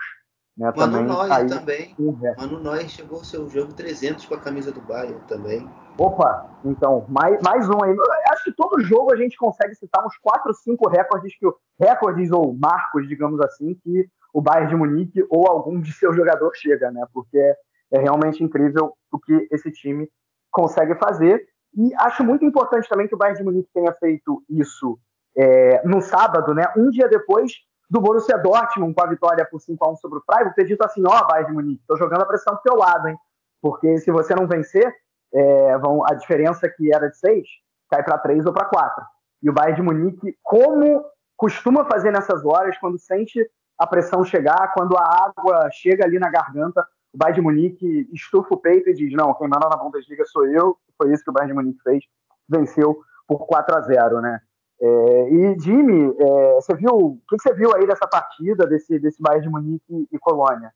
[0.56, 0.66] Né?
[0.76, 1.96] Mano também, Neuer aí, também.
[2.36, 5.68] Mano Neuer chegou ao seu jogo 300 com a camisa do Bayern também.
[5.98, 7.96] Opa, então, mais, mais um aí.
[8.30, 11.46] Acho que todo jogo a gente consegue citar uns 4, 5 recordes, que,
[11.80, 16.58] recordes ou marcos, digamos assim, que o Bayern de Munique ou algum de seus jogadores
[16.58, 17.04] chega, né?
[17.12, 17.54] Porque
[17.92, 20.08] é realmente incrível o que esse time
[20.50, 21.44] consegue fazer.
[21.74, 24.98] E acho muito importante também que o Bayern de Munique tenha feito isso
[25.36, 26.64] é, no sábado, né?
[26.76, 27.52] Um dia depois
[27.88, 30.82] do Borussia Dortmund com a vitória por 5 a 1 sobre o Freiburg, ter dito
[30.82, 33.16] assim, ó, oh, Bayern de Munique, tô jogando a pressão pro teu lado, hein?
[33.60, 34.92] Porque se você não vencer,
[35.34, 37.46] é, vão, a diferença que era de 6
[37.90, 39.04] cai para 3 ou para 4.
[39.42, 41.04] E o Bayern de Munique, como
[41.36, 43.46] costuma fazer nessas horas, quando sente
[43.78, 48.54] a pressão chegar, quando a água chega ali na garganta, o Bayern de Munique estufa
[48.54, 50.78] o peito e diz: não, quem manda na Bundesliga sou eu.
[50.96, 52.04] Foi isso que o Bayern de Munique fez,
[52.48, 54.40] venceu por 4 a 0 né?
[54.80, 59.22] É, e Jimmy, é, você viu o que, você viu aí dessa partida desse desse
[59.22, 60.72] Bayern de Munique e Colônia?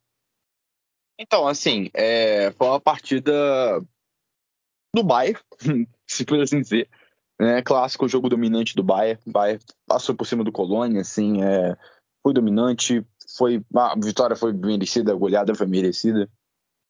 [1.19, 3.33] Então, assim, é, foi uma partida
[4.95, 5.41] do Bayern,
[6.07, 6.89] se por assim dizer.
[7.41, 7.63] Né?
[7.63, 9.21] Clássico, jogo dominante do Bayern.
[9.27, 11.77] O Bayern passou por cima do Colônia, assim, é,
[12.23, 13.05] foi dominante,
[13.37, 16.29] foi a vitória foi merecida, a goleada foi merecida.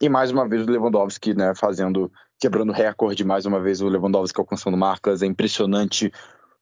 [0.00, 4.38] E mais uma vez o Lewandowski, né, fazendo, quebrando recorde, mais uma vez o Lewandowski
[4.38, 5.22] alcançando marcas.
[5.22, 6.12] É impressionante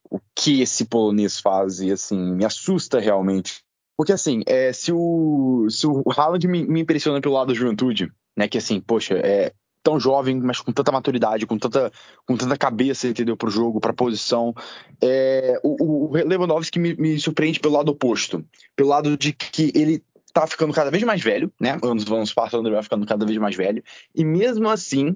[0.09, 3.63] o que esse polonês faz e assim, me assusta realmente.
[3.97, 8.11] Porque assim, é, se o se o Haaland me, me impressiona pelo lado da juventude,
[8.37, 9.53] né, que assim, poxa, é,
[9.85, 11.91] tão jovem, mas com tanta maturidade, com tanta,
[12.25, 14.51] com tanta cabeça, entendeu, pro jogo, pra posição.
[14.99, 18.43] É, o, o Lewandowski me, me surpreende pelo lado oposto,
[18.75, 21.77] pelo lado de que ele tá ficando cada vez mais velho, né?
[21.83, 23.83] Anos vamos passando, ele vai ficando cada vez mais velho.
[24.13, 25.15] E mesmo assim,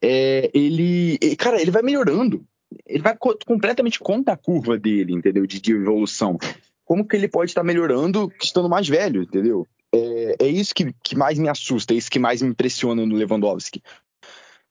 [0.00, 1.18] é, ele.
[1.36, 2.46] Cara, ele vai melhorando.
[2.86, 5.44] Ele vai co completamente contra a curva dele, entendeu?
[5.44, 6.38] De, de evolução.
[6.84, 9.66] Como que ele pode estar melhorando estando mais velho, entendeu?
[9.94, 13.14] É, é isso que, que mais me assusta, é isso que mais me impressiona no
[13.14, 13.80] Lewandowski.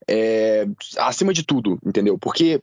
[0.09, 0.65] É,
[0.97, 2.17] acima de tudo, entendeu?
[2.17, 2.61] Porque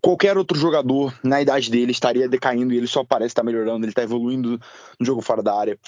[0.00, 3.92] qualquer outro jogador na idade dele estaria decaindo e ele só parece estar melhorando, ele
[3.92, 4.58] está evoluindo
[4.98, 5.78] no jogo fora da área.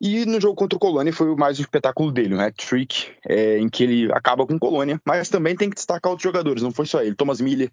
[0.00, 3.68] E no jogo contra o Colônia foi mais um espetáculo dele, um hat-trick, é, em
[3.68, 6.84] que ele acaba com o Colônia, mas também tem que destacar outros jogadores, não foi
[6.84, 7.14] só ele.
[7.14, 7.70] Thomas Miller,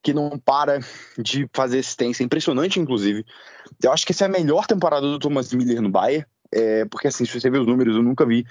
[0.00, 0.78] que não para
[1.18, 3.24] de fazer assistência, impressionante, inclusive.
[3.82, 7.08] Eu acho que essa é a melhor temporada do Thomas Miller no Bayern, é, porque
[7.08, 8.46] assim, se você ver os números, eu nunca vi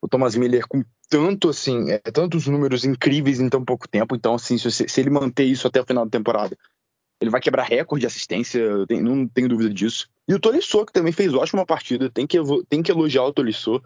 [0.00, 4.14] o Thomas Miller com tanto assim, é, tantos números incríveis em tão pouco tempo.
[4.14, 6.56] Então, assim, se, se, ele manter isso até o final da temporada,
[7.20, 10.08] ele vai quebrar recorde de assistência, não tenho dúvida disso.
[10.28, 13.82] E o Tolisso, que também fez ótima partida, tem que, tem que elogiar o Tolisso,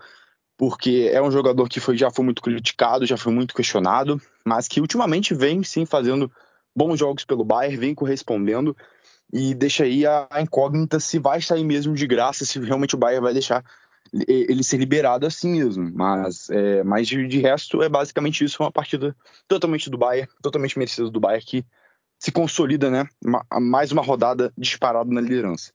[0.59, 4.69] porque é um jogador que foi, já foi muito criticado, já foi muito questionado, mas
[4.69, 6.31] que ultimamente vem sim fazendo
[6.77, 8.77] bons jogos pelo Bayern, vem correspondendo
[9.33, 13.23] e deixa aí a, incógnita se vai sair mesmo de graça, se realmente o Bayern
[13.23, 13.65] vai deixar
[14.29, 15.91] ele ser liberado assim mesmo.
[15.95, 18.63] Mas, é, mas de, de, resto, é basicamente isso.
[18.63, 19.17] Uma partida
[19.49, 21.65] totalmente do Bayern, totalmente merecida do Bayern, que
[22.19, 23.07] se consolida, né?
[23.25, 25.73] Uma, mais uma rodada disparada na liderança.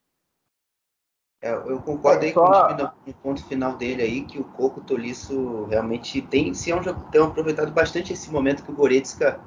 [1.42, 2.92] É, eu concordo aí Só...
[3.04, 6.82] com o ponto final dele aí, que o Coco Tolisso realmente tem, se é um,
[6.82, 9.40] tem aproveitado bastante esse momento que o Goretzka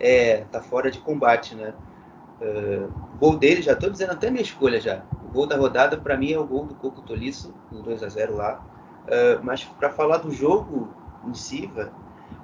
[0.00, 1.72] é, tá fora de combate, né?
[2.40, 5.02] Uh, gol dele, já estou dizendo até minha escolha já.
[5.24, 8.08] O gol da rodada, para mim, é o gol do Coco Tolisso, o 2 a
[8.08, 8.64] 0 lá.
[9.04, 10.92] Uh, mas para falar do jogo
[11.26, 11.70] em si,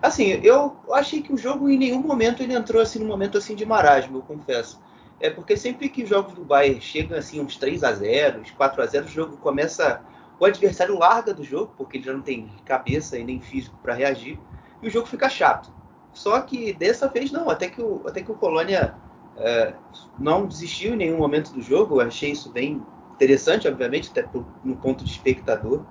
[0.00, 3.54] assim, eu achei que o jogo em nenhum momento ele entrou assim num momento assim
[3.54, 4.80] de marasmo, eu confesso.
[5.20, 8.82] É porque sempre que os jogos do Bayern chegam assim uns 3 a 0, 4
[8.82, 10.00] a 0, o jogo começa,
[10.38, 13.94] o adversário larga do jogo, porque ele já não tem cabeça e nem físico para
[13.94, 14.38] reagir,
[14.82, 15.72] e o jogo fica chato.
[16.12, 18.94] Só que dessa vez não, até que o, até que o Colônia
[19.36, 19.74] é,
[20.18, 22.00] não desistiu em nenhum momento do jogo.
[22.00, 22.82] Eu achei isso bem
[23.14, 24.28] interessante, obviamente, até
[24.64, 25.82] no ponto de espectador.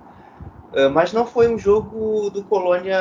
[0.72, 2.98] É, mas não foi um jogo do Colônia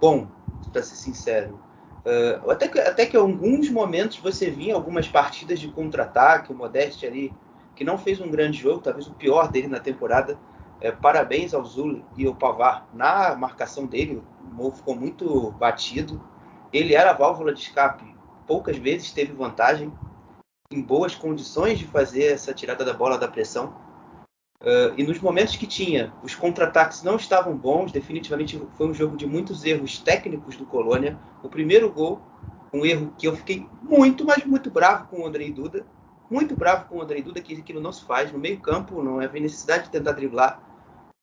[0.00, 0.26] bom,
[0.72, 1.58] para ser sincero.
[2.04, 6.56] É, até, que, até que em alguns momentos você via algumas partidas de contra-ataque, o
[6.56, 7.32] Modeste ali,
[7.74, 10.38] que não fez um grande jogo, talvez o pior dele na temporada.
[11.00, 14.20] Parabéns ao Zul e ao Pavar na marcação dele.
[14.40, 16.20] O Mo ficou muito batido.
[16.72, 18.11] Ele era a válvula de escape
[18.52, 19.90] poucas vezes teve vantagem,
[20.70, 23.74] em boas condições de fazer essa tirada da bola da pressão.
[24.60, 29.16] Uh, e nos momentos que tinha, os contra-ataques não estavam bons, definitivamente foi um jogo
[29.16, 31.18] de muitos erros técnicos do Colônia.
[31.42, 32.20] O primeiro gol,
[32.74, 35.86] um erro que eu fiquei muito, mas muito bravo com o Andrei Duda.
[36.30, 39.40] Muito bravo com o Andrei Duda, que aquilo não se faz no meio-campo, não havia
[39.40, 40.62] necessidade de tentar driblar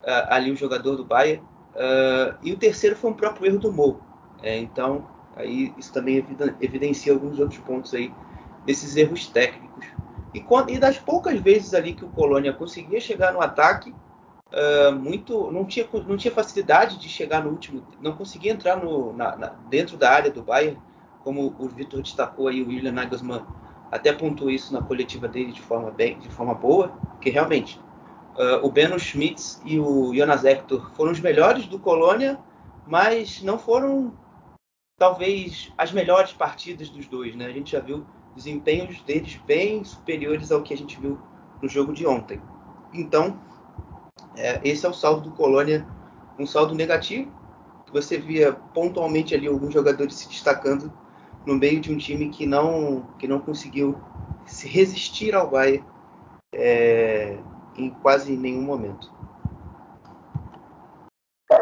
[0.02, 1.44] uh, ali o jogador do Bahia.
[1.76, 4.02] Uh, e o terceiro foi um próprio erro do Mo.
[4.42, 6.18] É, então, Aí isso também
[6.60, 8.12] evidencia alguns outros pontos aí
[8.66, 9.88] desses erros técnicos.
[10.34, 13.92] E, quando, e das poucas vezes ali que o Colônia conseguia chegar no ataque,
[14.52, 19.14] uh, muito não tinha, não tinha facilidade de chegar no último, não conseguia entrar no,
[19.14, 20.78] na, na, dentro da área do Bayern,
[21.24, 23.46] como o Vitor destacou aí, o William Nagelsmann
[23.90, 27.80] até pontuou isso na coletiva dele de forma bem, de forma boa, que realmente
[28.36, 32.38] uh, o Beno Schmitz e o Jonas Hector foram os melhores do Colônia,
[32.86, 34.14] mas não foram
[35.00, 37.46] talvez as melhores partidas dos dois, né?
[37.46, 41.18] A gente já viu desempenhos deles bem superiores ao que a gente viu
[41.62, 42.40] no jogo de ontem.
[42.94, 43.40] Então,
[44.36, 45.88] é, esse é o saldo do Colônia,
[46.38, 47.32] um saldo negativo.
[47.92, 50.92] Você via pontualmente ali alguns jogadores se destacando
[51.46, 53.98] no meio de um time que não que não conseguiu
[54.46, 55.84] se resistir ao Bayern
[56.54, 57.40] é,
[57.76, 59.12] em quase nenhum momento.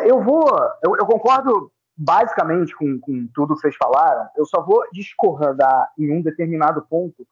[0.04, 0.44] Eu vou,
[0.84, 6.12] eu, eu concordo basicamente com, com tudo que vocês falaram, eu só vou discordar em
[6.12, 7.28] um determinado ponto,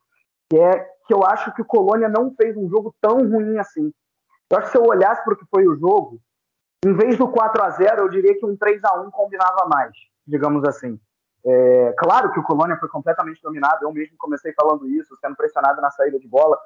[0.49, 3.93] que é que eu acho que o Colônia não fez um jogo tão ruim assim.
[4.49, 6.19] Eu acho que se eu olhasse para o que foi o jogo,
[6.83, 9.91] em vez do 4 a 0 eu diria que um 3 a 1 combinava mais,
[10.25, 10.99] digamos assim.
[11.45, 15.79] É, claro que o Colônia foi completamente dominado, eu mesmo comecei falando isso, sendo pressionado
[15.79, 16.57] na saída de bola,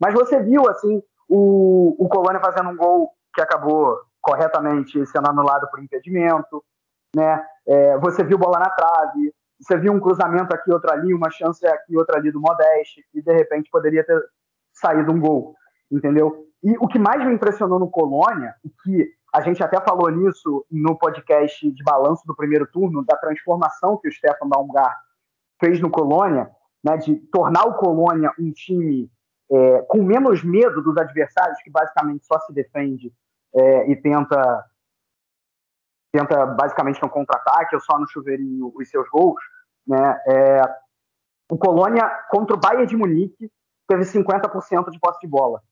[0.00, 5.68] mas você viu assim o, o Colônia fazendo um gol que acabou corretamente sendo anulado
[5.70, 6.64] por impedimento,
[7.14, 7.44] né?
[7.66, 11.66] É, você viu bola na trave, você viu um cruzamento aqui, outro ali, uma chance
[11.66, 14.20] aqui, outra ali do Modeste, que de repente poderia ter
[14.72, 15.54] saído um gol,
[15.90, 16.46] entendeu?
[16.62, 20.64] E o que mais me impressionou no Colônia, e que a gente até falou nisso
[20.70, 24.96] no podcast de balanço do primeiro turno, da transformação que o Stefan Baumgart
[25.60, 26.50] fez no Colônia,
[26.82, 29.10] né, de tornar o Colônia um time
[29.50, 33.12] é, com menos medo dos adversários, que basicamente só se defende
[33.54, 34.64] é, e tenta
[36.18, 39.40] tenta basicamente no contra-ataque ou só no chuveirinho os seus gols,
[39.86, 40.20] né?
[40.26, 40.62] É,
[41.50, 43.50] o Colônia contra o Bayern de Munique
[43.86, 45.62] teve 50% de posse de bola,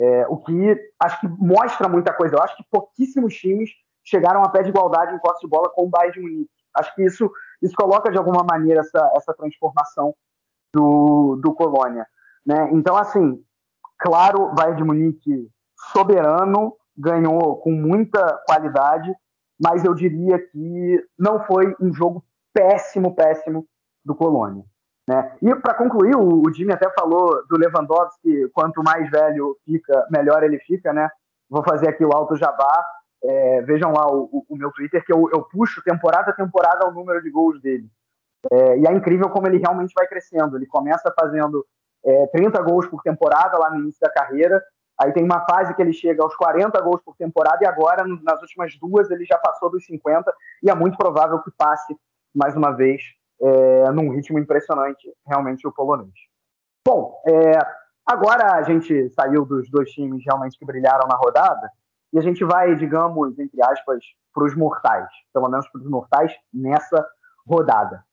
[0.00, 2.36] é, o que acho que mostra muita coisa.
[2.36, 3.70] Eu acho que pouquíssimos times
[4.02, 6.50] chegaram a pé de igualdade em posse de bola com o Bayern de Munique.
[6.74, 10.14] Acho que isso isso coloca de alguma maneira essa, essa transformação
[10.72, 12.06] do, do Colônia.
[12.44, 12.70] Né?
[12.72, 13.44] Então, assim,
[13.98, 15.50] claro, Bayern de Munique
[15.92, 19.14] soberano, ganhou com muita qualidade,
[19.60, 23.66] mas eu diria que não foi um jogo péssimo, péssimo
[24.04, 24.64] do Colônia.
[25.08, 25.36] Né?
[25.42, 30.58] E para concluir, o, Jimmy até falou do Lewandowski, quanto mais velho fica, melhor ele
[30.60, 31.08] fica, né?
[31.48, 32.84] Vou fazer aqui o alto jabá.
[33.22, 36.88] É, vejam lá o, o, o, meu Twitter, que eu, eu, puxo temporada a temporada
[36.88, 37.86] o número de gols dele.
[38.50, 40.56] É, e é incrível como ele realmente vai crescendo.
[40.56, 41.66] Ele começa fazendo
[42.04, 44.62] é, 30 gols por temporada lá no início da carreira.
[45.00, 48.40] Aí tem uma fase que ele chega aos 40 gols por temporada e agora, nas
[48.42, 50.30] últimas duas, ele já passou dos 50
[50.62, 51.96] e é muito provável que passe
[52.34, 53.02] mais uma vez
[53.40, 56.12] é, num ritmo impressionante, realmente, o polonês.
[56.86, 57.58] Bom, é,
[58.06, 61.70] agora a gente saiu dos dois times realmente que brilharam na rodada
[62.12, 66.32] e a gente vai, digamos, entre aspas, para os mortais, pelo menos para os mortais
[66.52, 67.06] nessa
[67.46, 68.04] rodada.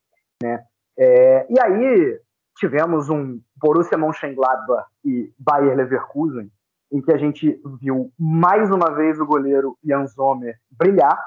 [0.41, 0.63] Né?
[0.97, 2.21] É, e aí
[2.55, 6.49] tivemos um Borussia Mönchengladbach e Bayer Leverkusen,
[6.91, 11.21] em que a gente viu mais uma vez o goleiro Jan Sommer brilhar,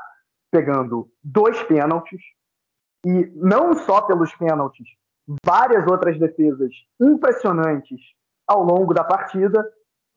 [0.50, 2.20] pegando dois pênaltis,
[3.04, 4.88] e não só pelos pênaltis,
[5.44, 8.00] várias outras defesas impressionantes
[8.46, 9.64] ao longo da partida,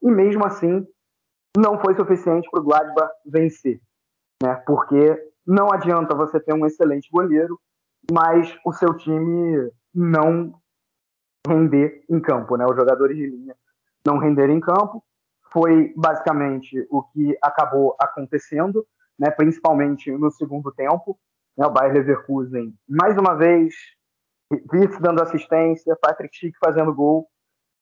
[0.02, 0.86] e mesmo assim
[1.58, 3.80] não foi suficiente para o Gladbach vencer,
[4.42, 4.56] né?
[4.66, 7.60] Porque não adianta você ter um excelente goleiro,
[8.12, 10.60] mas o seu time não
[11.48, 12.66] render em campo, né?
[12.66, 13.56] Os jogadores de linha
[14.06, 15.04] não renderem em campo
[15.54, 18.86] foi basicamente o que acabou acontecendo,
[19.18, 19.30] né?
[19.30, 21.18] Principalmente no segundo tempo,
[21.56, 21.68] né?
[21.68, 23.76] O Bayer Leverkusen mais uma vez
[24.72, 27.28] Wirtz dando assistência, Patrick Schick fazendo gol,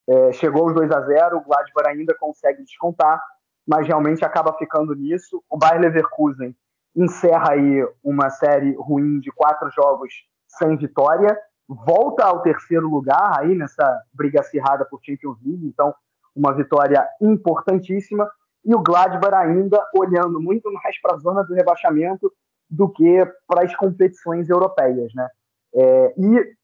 [0.08, 3.22] é, chegou aos 2 a 0 o Gladbach ainda consegue descontar,
[3.66, 5.42] mas realmente acaba ficando nisso.
[5.48, 6.54] O Bayer Leverkusen
[6.94, 10.12] encerra aí uma série ruim de quatro jogos
[10.46, 15.94] sem vitória, volta ao terceiro lugar aí nessa briga acirrada por Champions League, então
[16.34, 18.30] uma vitória importantíssima,
[18.64, 22.32] e o Gladbach ainda olhando muito mais para a zona do rebaixamento
[22.70, 25.28] do que para as competições europeias, né?
[25.74, 26.54] É, e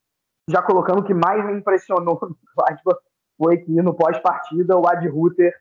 [0.48, 3.00] já colocando o que mais me impressionou no Gladbach
[3.36, 5.54] foi que no pós-partida o Ad Ruther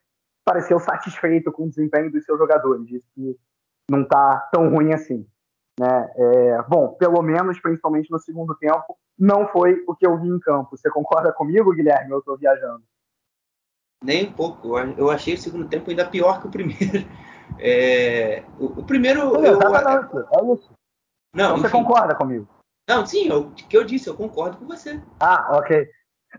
[0.45, 3.37] pareceu satisfeito com o desempenho dos seus jogadores, disse que
[3.91, 5.27] não está tão ruim assim.
[5.79, 6.11] Né?
[6.15, 10.39] É, bom, pelo menos, principalmente no segundo tempo, não foi o que eu vi em
[10.39, 10.75] campo.
[10.75, 12.11] Você concorda comigo, Guilherme?
[12.11, 12.83] Eu estou viajando.
[14.03, 14.77] Nem um pouco.
[14.77, 17.07] Eu achei o segundo tempo ainda pior que o primeiro.
[17.59, 19.21] É, o, o, primeiro.
[19.43, 20.69] Eu, exatamente, é isso.
[21.33, 22.47] Não, você concorda comigo?
[22.87, 25.01] Não, sim, o que eu disse, eu concordo com você.
[25.19, 25.89] Ah, ok.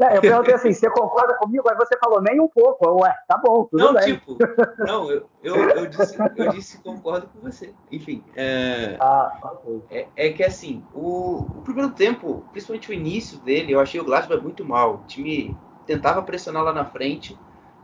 [0.00, 1.68] É, eu perguntei assim, você concorda comigo?
[1.68, 3.00] Aí você falou, nem um pouco.
[3.00, 4.14] Ué, tá bom, tudo não, bem.
[4.14, 4.36] tipo,
[4.78, 7.74] não, eu, eu, eu, disse, eu disse concordo com você.
[7.90, 9.82] Enfim, é, ah, okay.
[9.90, 14.04] é, é, que assim, o, o, primeiro tempo, principalmente o início dele, eu achei o
[14.04, 14.96] Gladbach muito mal.
[14.96, 17.36] O time tentava pressionar lá na frente,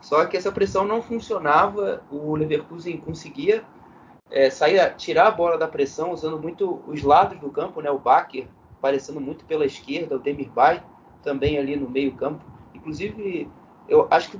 [0.04, 2.04] só que essa pressão não funcionava.
[2.10, 3.64] O Leverkusen conseguia
[4.30, 7.90] é, sair, tirar a bola da pressão usando muito os lados do campo, né?
[7.90, 10.82] O Baker aparecendo muito pela esquerda, o Demirbay
[11.22, 12.44] também ali no meio campo.
[12.74, 13.50] Inclusive,
[13.88, 14.38] eu acho que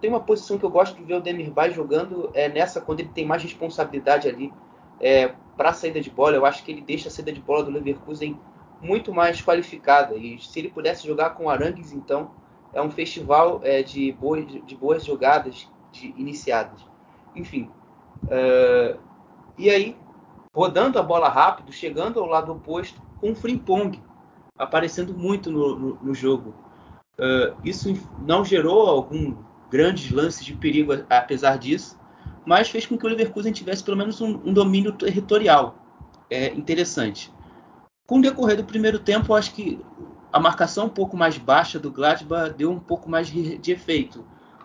[0.00, 3.10] tem uma posição que eu gosto de ver o Demirbay jogando é nessa quando ele
[3.10, 4.50] tem mais responsabilidade ali
[4.98, 6.36] é, para a saída de bola.
[6.36, 8.40] Eu acho que ele deixa a saída de bola do Leverkusen
[8.80, 10.16] muito mais qualificada.
[10.16, 12.30] E se ele pudesse jogar com Arangues, então
[12.72, 16.80] é um festival é, de, boas, de boas jogadas de, iniciadas.
[17.34, 17.70] Enfim.
[18.24, 18.98] Uh,
[19.58, 19.96] e aí,
[20.54, 24.00] rodando a bola rápido, chegando ao lado oposto, com o Frimpong
[24.56, 26.54] aparecendo muito no, no, no jogo.
[27.18, 29.36] Uh, isso não gerou algum
[29.70, 31.98] grandes lances de perigo, apesar disso,
[32.44, 35.76] mas fez com que o Leverkusen tivesse pelo menos um, um domínio territorial
[36.28, 37.32] é, interessante.
[38.06, 39.80] Com o decorrer do primeiro tempo, acho que
[40.32, 44.24] a marcação um pouco mais baixa do Gladbach deu um pouco mais de, efeito.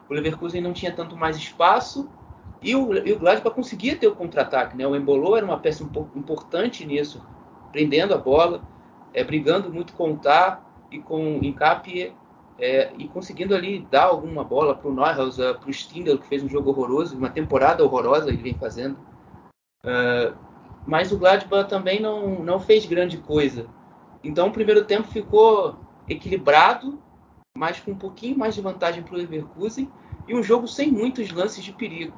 [0.10, 2.10] O Leverkusen não tinha tanto mais espaço
[2.62, 4.77] e o, e o Gladbach conseguia ter o contra-ataque.
[4.77, 4.88] Né?
[4.88, 5.84] O Embolo era uma peça
[6.15, 7.21] importante nisso,
[7.71, 8.61] prendendo a bola
[9.13, 12.13] é, brigando muito com o Tá e com o Encap
[12.59, 16.28] é, e conseguindo ali dar alguma bola para o Neuhaus, uh, para o Stindl, que
[16.28, 18.97] fez um jogo horroroso, uma temporada horrorosa ele vem fazendo.
[19.84, 20.36] Uh,
[20.86, 23.68] mas o Gladbach também não, não fez grande coisa.
[24.28, 27.01] Então o primeiro tempo ficou equilibrado,
[27.57, 29.89] mas com um pouquinho mais de vantagem para o Leverkusen
[30.28, 32.13] e um jogo sem muitos lances de perigo.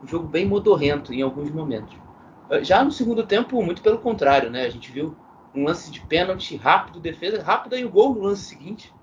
[0.00, 1.96] Um jogo bem modorrento em alguns momentos.
[2.48, 4.66] Uh, já no segundo tempo, muito pelo contrário, né?
[4.66, 5.16] A gente viu
[5.52, 8.94] um lance de pênalti rápido, defesa rápida e o gol no lance seguinte.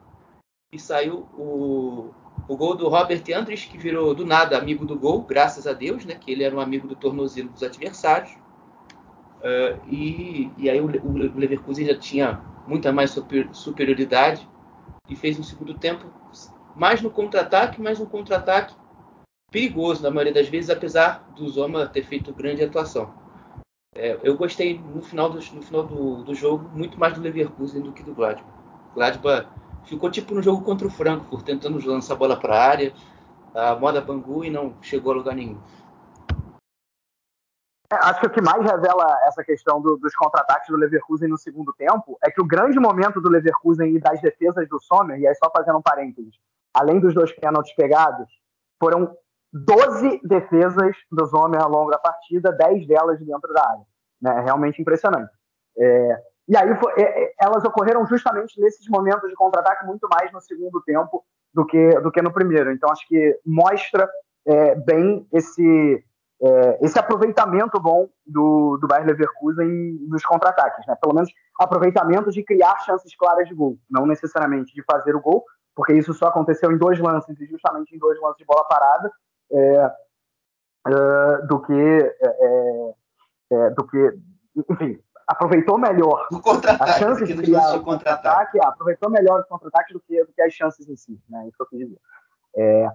[0.71, 2.11] E saiu o,
[2.47, 6.05] o gol do Robert Andres, que virou do nada amigo do gol, graças a Deus,
[6.05, 6.15] né?
[6.15, 8.31] Que ele era um amigo do tornozelo dos adversários.
[9.45, 14.49] Uh, e, e aí o, o, Leverkusen já tinha muita mais super, superioridade
[15.07, 16.03] e fez um segundo tempo
[16.75, 18.73] mais no contra-ataque, mais um contra-ataque
[19.51, 23.13] perigoso na maioria das vezes, apesar do Zoma ter feito grande atuação.
[23.93, 27.83] É, eu gostei no final, do, no final do, do, jogo muito mais do Leverkusen
[27.83, 28.43] do que do Gladbach.
[28.95, 29.47] Gladbach
[29.85, 32.93] ficou tipo no jogo contra o Frankfurt, tentando lançar a bola para a área,
[33.53, 35.59] a moda Bangu e não chegou a lugar nenhum.
[37.95, 41.37] É, acho que o que mais revela essa questão do, dos contra-ataques do Leverkusen no
[41.37, 45.27] segundo tempo é que o grande momento do Leverkusen e das defesas do Sommer, e
[45.27, 46.35] aí só fazendo um parênteses,
[46.73, 48.27] além dos dois pênaltis pegados,
[48.79, 49.15] foram
[49.53, 53.85] 12 defesas do Sommer ao longo da partida, 10 delas dentro da área.
[54.21, 54.39] Né?
[54.39, 55.31] É realmente impressionante.
[55.77, 60.31] É, e aí foi, é, é, elas ocorreram justamente nesses momentos de contra-ataque muito mais
[60.31, 61.23] no segundo tempo
[61.53, 62.71] do que, do que no primeiro.
[62.71, 64.09] Então acho que mostra
[64.45, 66.03] é, bem esse,
[66.41, 70.86] é, esse aproveitamento bom do, do Bayer Leverkusen nos contra-ataques.
[70.86, 70.95] Né?
[71.01, 75.43] Pelo menos aproveitamento de criar chances claras de gol, não necessariamente de fazer o gol,
[75.75, 79.11] porque isso só aconteceu em dois lances, e justamente em dois lances de bola parada,
[79.51, 79.91] é,
[80.88, 82.93] é, do que é,
[83.51, 84.19] é, do que
[84.69, 86.27] enfim aproveitou melhor
[86.79, 90.53] as chances de criar o contra-ataque, aproveitou melhor os contra-ataques do que, do que as
[90.53, 91.47] chances em si, né?
[91.47, 91.99] Isso que eu quis dizer.
[92.55, 92.89] É,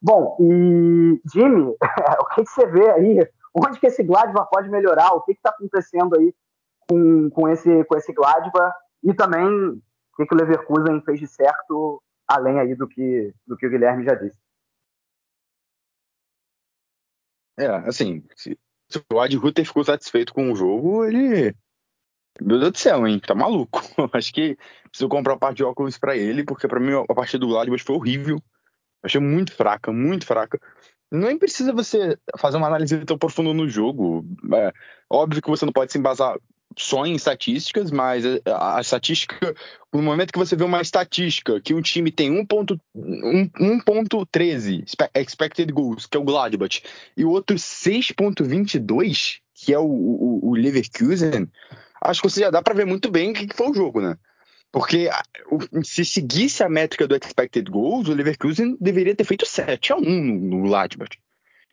[0.00, 1.76] bom, e Jimmy,
[2.20, 3.28] o que, que, você vê aí?
[3.54, 5.12] Onde que esse Gladbach pode melhorar?
[5.12, 6.34] O que está acontecendo aí
[6.88, 8.74] com, com, esse, com esse Gladbach?
[9.02, 9.82] E também o
[10.16, 14.04] que, que o Leverkusen fez de certo, além aí do que, do que o Guilherme
[14.04, 14.38] já disse?
[17.58, 21.54] É, assim, se, se o Ad Ruther ficou satisfeito com o jogo, ele.
[22.40, 23.20] Meu Deus do céu, hein?
[23.20, 23.80] Tá maluco.
[24.14, 27.40] Acho que preciso comprar um par de óculos para ele, porque para mim a partida
[27.40, 28.42] do Gladbach foi horrível.
[29.02, 30.60] Achei muito fraca, muito fraca.
[31.10, 34.24] Nem precisa você fazer uma análise tão profunda no jogo.
[34.54, 34.72] É,
[35.08, 36.36] óbvio que você não pode se embasar
[36.76, 39.54] só em estatísticas, mas a, a, estatística,
[39.92, 44.84] no momento que você vê uma estatística que um time tem 1.13
[45.16, 46.80] expected goals, que é o Gladbach,
[47.16, 51.48] e o outro 6.22, que é o, o, o, Leverkusen,
[52.02, 54.16] acho que você já dá para ver muito bem o que foi o jogo, né?
[54.72, 55.08] Porque
[55.82, 60.00] se seguisse a métrica do expected goals, o Leverkusen deveria ter feito 7 a 1
[60.00, 61.10] no Gladbach.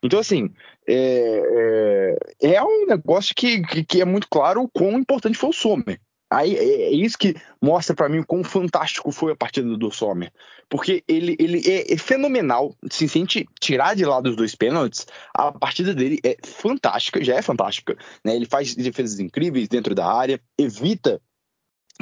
[0.02, 0.52] Então, assim,
[0.88, 5.50] é, é, é um negócio que, que, que, é muito claro o quão importante foi
[5.50, 6.00] o Sommer.
[6.30, 9.92] Aí, é, é isso que mostra para mim o quão fantástico foi a partida do
[9.92, 10.32] Sommer.
[10.70, 12.76] Porque ele, ele é, é, fenomenal.
[12.92, 17.24] Se, se a gente tirar de lado os dois pênaltis, a partida dele é fantástica,
[17.24, 17.98] já é fantástica.
[18.24, 18.36] Né?
[18.36, 21.22] Ele faz defesas incríveis dentro da área, evita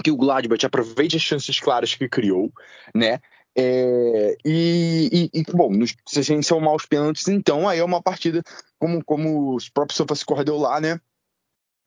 [0.03, 2.51] que o Gladbach aproveite as chances claras que criou,
[2.93, 3.19] né?
[3.57, 5.71] É, e, e, e, bom,
[6.05, 8.43] se a gente somar os pênaltis, então aí é uma partida,
[8.77, 10.99] como, como os próprios SofaScore deu lá, né?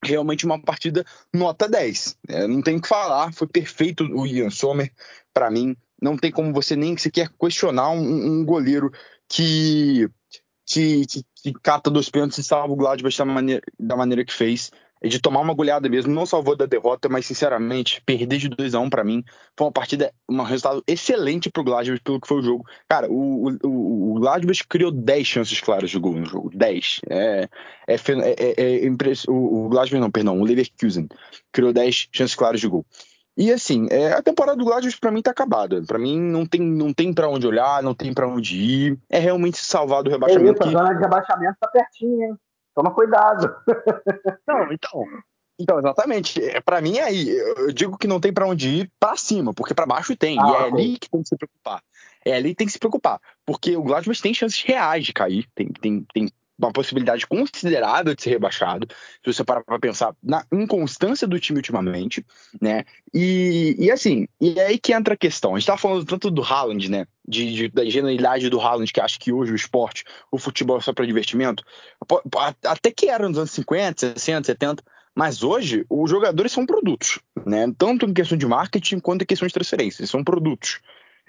[0.03, 1.05] Realmente uma partida
[1.35, 2.17] nota 10.
[2.29, 4.91] É, não tem o que falar, foi perfeito o Ian Sommer,
[5.35, 5.77] para mim.
[6.01, 8.91] Não tem como você nem sequer questionar um, um goleiro
[9.29, 10.09] que,
[10.65, 14.33] que, que, que, cata dois pênaltis e salva o Gladbach da maneira, da maneira que
[14.33, 14.71] fez
[15.03, 18.81] de tomar uma goleada mesmo, não salvou da derrota, mas sinceramente, perder de 2 a
[18.81, 19.25] 1 um para mim
[19.57, 22.65] foi uma partida, um resultado excelente pro Gladbach pelo que foi o jogo.
[22.89, 27.01] Cara, o, o, o Gladbach criou 10 chances claras de gol no jogo, 10.
[27.09, 27.49] É,
[27.87, 28.91] é, é, é, é
[29.29, 31.09] o, o Gladbach não, perdão, o Leverkusen
[31.53, 32.85] criou 10 chances claras de gol.
[33.37, 35.81] E assim, é, a temporada do Gladbach para mim tá acabada.
[35.87, 38.99] Para mim não tem, não tem para onde olhar, não tem para onde ir.
[39.09, 40.65] É realmente salvar do rebaixamento.
[40.65, 40.77] É isso, que...
[40.77, 42.39] a zona de rebaixamento tá pertinho, hein?
[42.79, 43.57] Toma cuidado.
[44.47, 45.05] Não, então.
[45.59, 46.41] Então, exatamente.
[46.41, 49.53] É, para mim, é aí, eu digo que não tem para onde ir para cima,
[49.53, 50.39] porque para baixo tem.
[50.41, 51.83] Ah, e é ali que tem que se preocupar.
[52.25, 53.21] É ali que tem que se preocupar.
[53.45, 55.45] Porque o Gladbach tem chances reais de cair.
[55.57, 58.89] Tem, tem, tem uma possibilidade considerável de ser rebaixado,
[59.25, 62.25] se você parar para pensar na inconstância do time ultimamente,
[62.61, 62.85] né?
[63.15, 65.55] E, e assim, e é aí que entra a questão.
[65.55, 67.07] A gente tá falando tanto do Haaland, né?
[67.27, 70.81] De, de, da ingenuidade do Haaland, que acha que hoje o esporte, o futebol é
[70.81, 71.63] só para divertimento.
[72.65, 74.83] Até que era nos anos 50, 60, 70,
[75.15, 77.73] mas hoje os jogadores são produtos, né?
[77.77, 80.81] Tanto em questão de marketing quanto em questão de transferência, são produtos.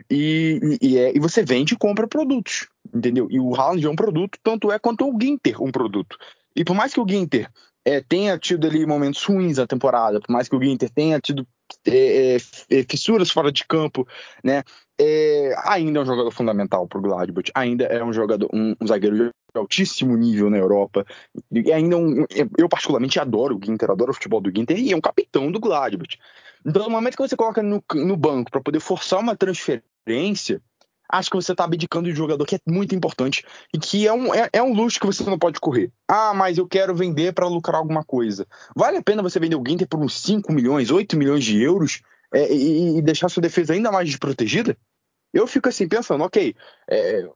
[0.10, 3.28] E, e, é, e, você vende e compra produtos, entendeu?
[3.30, 6.18] E o Haaland é um produto, tanto é quanto o Ginter um produto.
[6.56, 7.50] E por mais que o Ginter
[7.86, 11.48] é, tenha tido ali momentos ruins na temporada, por mais que o Ginter tenha tido
[11.86, 12.38] é, é,
[12.70, 14.08] é fissuras fora de campo,
[14.44, 14.64] né?
[15.00, 18.88] É, ainda é um jogador fundamental para o Gladbach, ainda é um jogador, um, um,
[18.88, 21.06] zagueiro de altíssimo nível na Europa,
[21.52, 22.26] e ainda um,
[22.58, 25.60] eu particularmente adoro o Ginter, adoro o futebol do Ginter, e é um capitão do
[25.60, 26.18] Gladbach.
[26.66, 29.89] Então, no momento que você coloca no, no banco para poder forçar uma transferência,
[31.10, 33.44] acho que você está abdicando de um jogador que é muito importante
[33.74, 35.92] e que é um, é, é um luxo que você não pode correr.
[36.08, 38.46] Ah, mas eu quero vender para lucrar alguma coisa.
[38.76, 42.02] Vale a pena você vender o Ginter por uns 5 milhões, 8 milhões de euros
[42.32, 44.78] é, e, e, deixar sua defesa ainda mais desprotegida?
[45.34, 46.56] Eu fico assim pensando, ok,
[46.88, 47.28] é,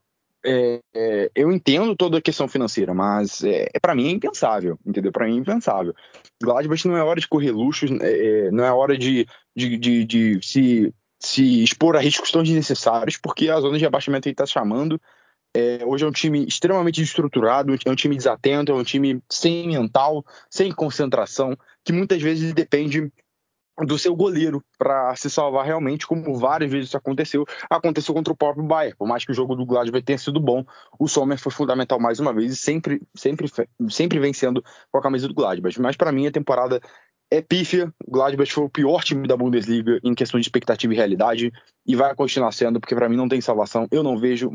[0.46, 4.78] é, é, eu entendo toda a questão financeira, mas é, é para mim é impensável,
[4.86, 5.12] entendeu?
[5.12, 5.96] Para mim é impensável.
[6.42, 10.40] Gladbach não é hora de correr luxos, é, não é hora de, de, de, de,
[10.44, 10.94] se,
[11.24, 15.00] se expor a riscos tão desnecessários, porque a zona de abaixamento está chamando.
[15.56, 19.68] É, hoje é um time extremamente desestruturado, é um time desatento, é um time sem
[19.68, 23.12] mental, sem concentração, que muitas vezes depende
[23.80, 27.46] do seu goleiro para se salvar realmente, como várias vezes isso aconteceu.
[27.70, 28.96] Aconteceu contra o próprio Bayern.
[28.96, 30.64] Por mais que o jogo do Gladbach tenha sido bom,
[31.00, 33.48] o Sommer foi fundamental mais uma vez e sempre, sempre,
[33.90, 35.80] sempre vencendo com a camisa do Gladbach.
[35.80, 36.80] Mas para mim a temporada
[37.34, 37.92] é pífia.
[38.08, 41.52] Gladbach foi o pior time da Bundesliga em questão de expectativa e realidade
[41.86, 43.88] e vai continuar sendo, porque para mim não tem salvação.
[43.92, 44.52] Eu não vejo.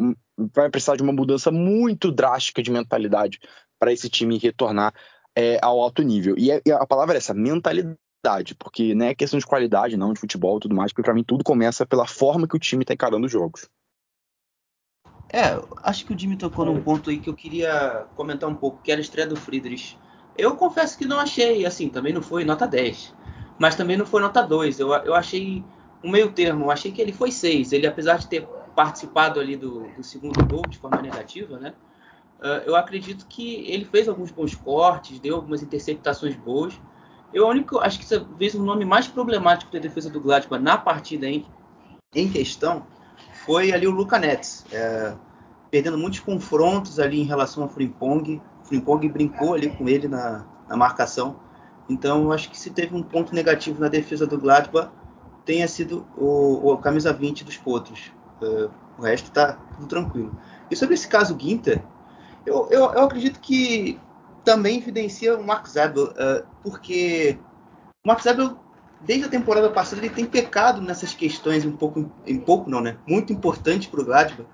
[0.55, 3.41] Vai precisar de uma mudança muito drástica de mentalidade
[3.79, 4.95] para esse time retornar
[5.37, 6.37] é, ao alto nível.
[6.39, 7.99] E, é, a palavra é essa, mentalidade
[8.59, 11.45] porque não é questão de qualidade, não, de futebol tudo mais, porque para mim tudo
[11.45, 13.69] começa pela forma que o time tá encarando os jogos.
[15.31, 18.83] É, acho que o Jimmy tocou num ponto aí que eu queria comentar um pouco,
[18.83, 19.99] que era a estreia do Friedrich.
[20.39, 23.13] Eu confesso que não achei, assim, também não foi nota 10,
[23.59, 24.79] mas também não foi nota 2.
[24.79, 25.65] Eu, eu achei
[26.03, 27.73] um meio termo, eu achei que ele foi 6.
[27.73, 31.75] Ele, apesar de ter participado ali do, do segundo gol de forma negativa, né?
[32.39, 36.81] Uh, eu acredito que ele fez alguns bons cortes, deu algumas interceptações boas.
[37.35, 41.27] Eu único, acho que talvez o nome mais problemático da defesa do Gladbach na partida
[41.27, 41.45] em,
[42.15, 42.87] em questão
[43.45, 45.17] foi ali o Luca Netz, é,
[45.69, 48.41] perdendo muitos confrontos ali em relação ao Frimpong.
[48.69, 51.37] Frimpong brincou ali com ele na, na marcação.
[51.89, 54.91] Então, acho que se teve um ponto negativo na defesa do Gladbach,
[55.45, 58.13] tenha sido o, o camisa 20 dos Potros.
[58.43, 60.39] Uh, o resto está tudo tranquilo.
[60.71, 61.83] E sobre esse caso Guinter,
[62.45, 63.99] eu, eu, eu acredito que
[64.45, 67.39] também evidencia o Mark Zabel, uh, porque
[68.05, 68.59] o Mark Zabel,
[69.01, 72.99] desde a temporada passada, ele tem pecado nessas questões um pouco, um pouco não, né?
[73.07, 74.47] Muito importante para o Gladbach.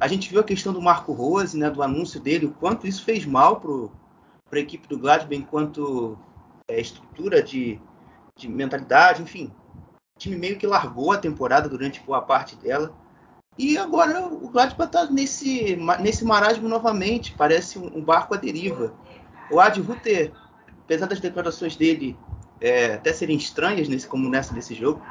[0.00, 1.68] A gente viu a questão do Marco Rose, né?
[1.68, 6.18] Do anúncio dele, o quanto isso fez mal para a equipe do Gladbach enquanto
[6.66, 7.78] é, estrutura de,
[8.34, 9.52] de mentalidade, enfim.
[10.16, 12.94] O time meio que largou a temporada durante boa parte dela.
[13.58, 18.94] E agora o Gladbach está nesse, nesse marasmo novamente, parece um, barco à deriva.
[19.50, 20.32] O Ad Ruther,
[20.84, 22.16] apesar das declarações dele
[22.58, 25.02] é, até serem estranhas, nesse, como nessa desse jogo,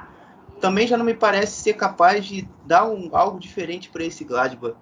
[0.59, 4.75] também já não me parece ser capaz de dar um, algo diferente para esse Gladbach.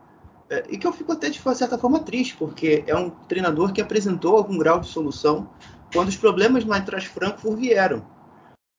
[0.50, 3.82] É, e que eu fico até de certa forma triste, porque é um treinador que
[3.82, 5.50] apresentou algum grau de solução
[5.94, 8.06] quando os problemas no Eintracht Frankfurt vieram.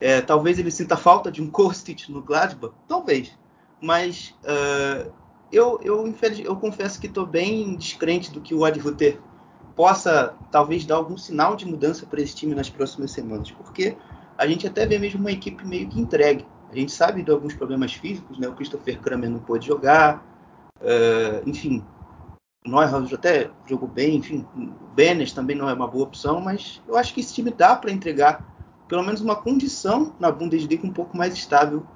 [0.00, 3.36] É, talvez ele sinta falta de um Kostic no Gladbach, talvez.
[3.80, 5.12] Mas uh,
[5.52, 9.20] eu, eu, eu, confesso que estou bem descrente do que o Ad Ruther
[9.76, 13.96] possa talvez dar algum sinal de mudança para esse time nas próximas semanas, porque
[14.36, 16.44] a gente até vê mesmo uma equipe meio que entregue.
[16.70, 18.46] A gente sabe de alguns problemas físicos, né?
[18.48, 20.22] O Christopher Kramer não pôde jogar,
[20.80, 21.84] uh, enfim,
[22.66, 26.96] Neuhaus até jogou bem, enfim, o Benes também não é uma boa opção, mas eu
[26.96, 28.44] acho que esse time dá para entregar
[28.88, 31.86] pelo menos uma condição na Bundesliga um pouco mais estável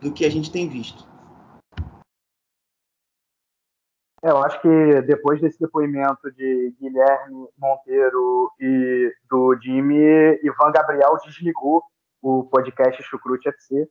[0.00, 1.06] do que a gente tem visto.
[4.22, 11.16] É, eu acho que depois desse depoimento de Guilherme Monteiro e do Jimmy, Ivan Gabriel
[11.24, 11.82] desligou
[12.22, 13.88] o podcast Chucrute FC,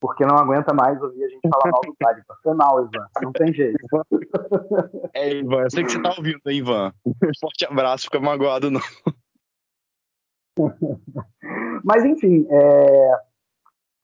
[0.00, 2.36] porque não aguenta mais ouvir a gente falar mal do Calipa.
[2.42, 3.06] Foi mal, Ivan.
[3.22, 3.78] Não tem jeito.
[5.12, 6.92] É, Ivan, eu sei que você tá ouvindo, hein, Ivan.
[7.40, 8.80] Forte abraço, fica magoado, não.
[11.84, 13.10] Mas, enfim, é...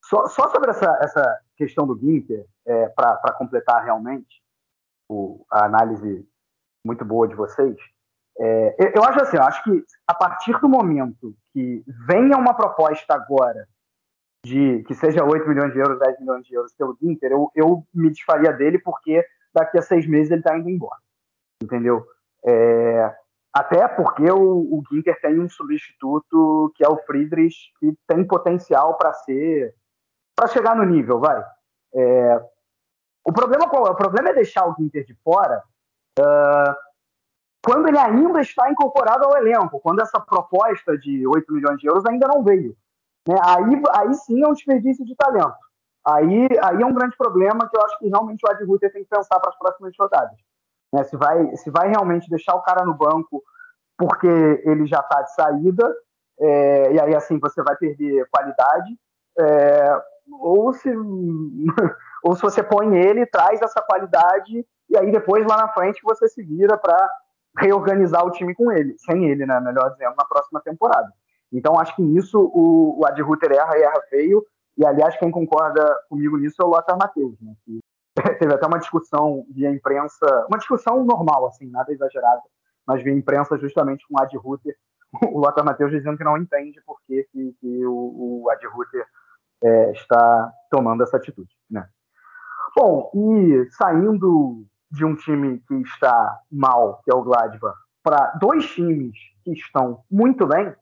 [0.05, 4.43] só, só, sobre essa, essa questão do Ginter, é, para completar realmente,
[5.09, 6.29] o, a análise
[6.85, 7.77] muito boa de vocês.
[8.39, 12.55] É, eu, eu, acho assim, eu acho que a partir do momento que venha uma
[12.55, 13.67] proposta agora
[14.47, 17.85] de que seja 8 milhões de euros, 10 milhões de euros pelo Inter, eu, eu
[17.93, 21.01] me desfaria dele porque daqui a seis meses ele está indo embora.
[21.61, 22.07] Entendeu?
[22.45, 23.13] É,
[23.53, 28.97] até porque o, o Ginter tem um substituto que é o Friedrich, que tem potencial
[28.97, 29.75] para ser.
[30.37, 31.43] para chegar no nível, vai.
[31.95, 32.45] É,
[33.27, 33.91] o problema qual é?
[33.91, 35.61] O problema é deixar o Ginter de fora
[36.21, 36.75] uh,
[37.65, 42.07] quando ele ainda está incorporado ao elenco, quando essa proposta de 8 milhões de euros
[42.07, 42.77] ainda não veio.
[43.27, 43.37] Né?
[43.43, 45.55] Aí, aí sim é um desperdício de talento.
[46.07, 49.03] Aí, aí é um grande problema que eu acho que realmente o Ad Ruther tem
[49.03, 50.37] que pensar para as próximas rodadas.
[50.93, 51.03] Né?
[51.05, 53.43] Se, vai, se vai realmente deixar o cara no banco
[53.99, 54.29] porque
[54.65, 55.95] ele já está de saída,
[56.39, 58.97] é, e aí assim você vai perder qualidade,
[59.39, 60.03] é,
[60.41, 60.91] ou se
[62.23, 66.29] ou se você põe ele, traz essa qualidade e aí depois lá na frente você
[66.29, 66.97] se vira para
[67.59, 69.59] reorganizar o time com ele, sem ele, né?
[69.61, 71.09] Melhor dizendo, na próxima temporada.
[71.57, 74.45] Então acho que nisso o, o Ad Ruther erra e erra feio.
[74.77, 77.55] E aliás, quem concorda comigo nisso é o Lothar Matheus, né?
[77.65, 77.81] Que
[78.39, 82.43] teve até uma discussão via imprensa, uma discussão normal, assim, nada exagerado,
[82.87, 84.77] mas via imprensa justamente com o Ad Ruther,
[85.33, 89.07] o Lothar Matheus dizendo que não entende por que, que, que o, o Ad Ruther
[89.65, 91.89] é, está tomando essa atitude, né?
[92.77, 98.67] Bom, e saindo de um time que está mal, que é o Gladbach, para dois
[98.69, 100.75] times que estão muito bem,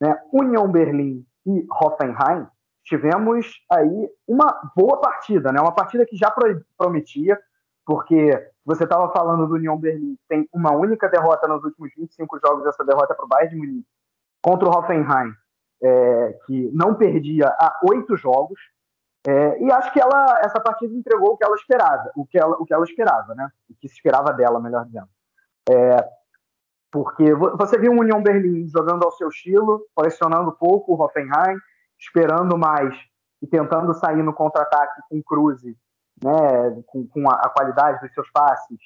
[0.00, 2.46] né, União Berlim e Hoffenheim,
[2.84, 6.32] tivemos aí uma boa partida, né, uma partida que já
[6.76, 7.38] prometia,
[7.84, 12.66] porque você estava falando do União Berlim, tem uma única derrota nos últimos 25 jogos,
[12.66, 13.88] essa derrota para o Bayern de Munique,
[14.42, 15.34] contra o Hoffenheim,
[15.82, 18.60] é, que não perdia há oito jogos,
[19.26, 22.56] é, e acho que ela, essa partida entregou o que ela esperava, o que ela,
[22.58, 23.50] o que ela esperava, né?
[23.68, 25.08] O que se esperava dela, melhor dizendo.
[25.68, 25.96] É,
[26.90, 31.56] porque você viu o União Berlim jogando ao seu estilo, pressionando pouco o Hoffenheim,
[31.98, 32.94] esperando mais
[33.40, 35.76] e tentando sair no contra-ataque com Cruze,
[36.22, 38.78] né, com, com a, a, qualidade dos seus passes,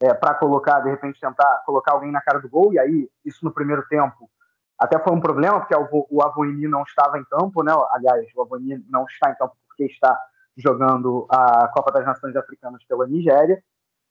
[0.00, 3.44] é, para colocar, de repente, tentar colocar alguém na cara do gol, e aí, isso
[3.44, 4.30] no primeiro tempo,
[4.78, 7.72] até foi um problema, porque o Avoini não estava em campo, né?
[7.90, 10.16] aliás, o Avoini não está em campo porque está
[10.56, 13.60] jogando a Copa das Nações Africanas pela Nigéria.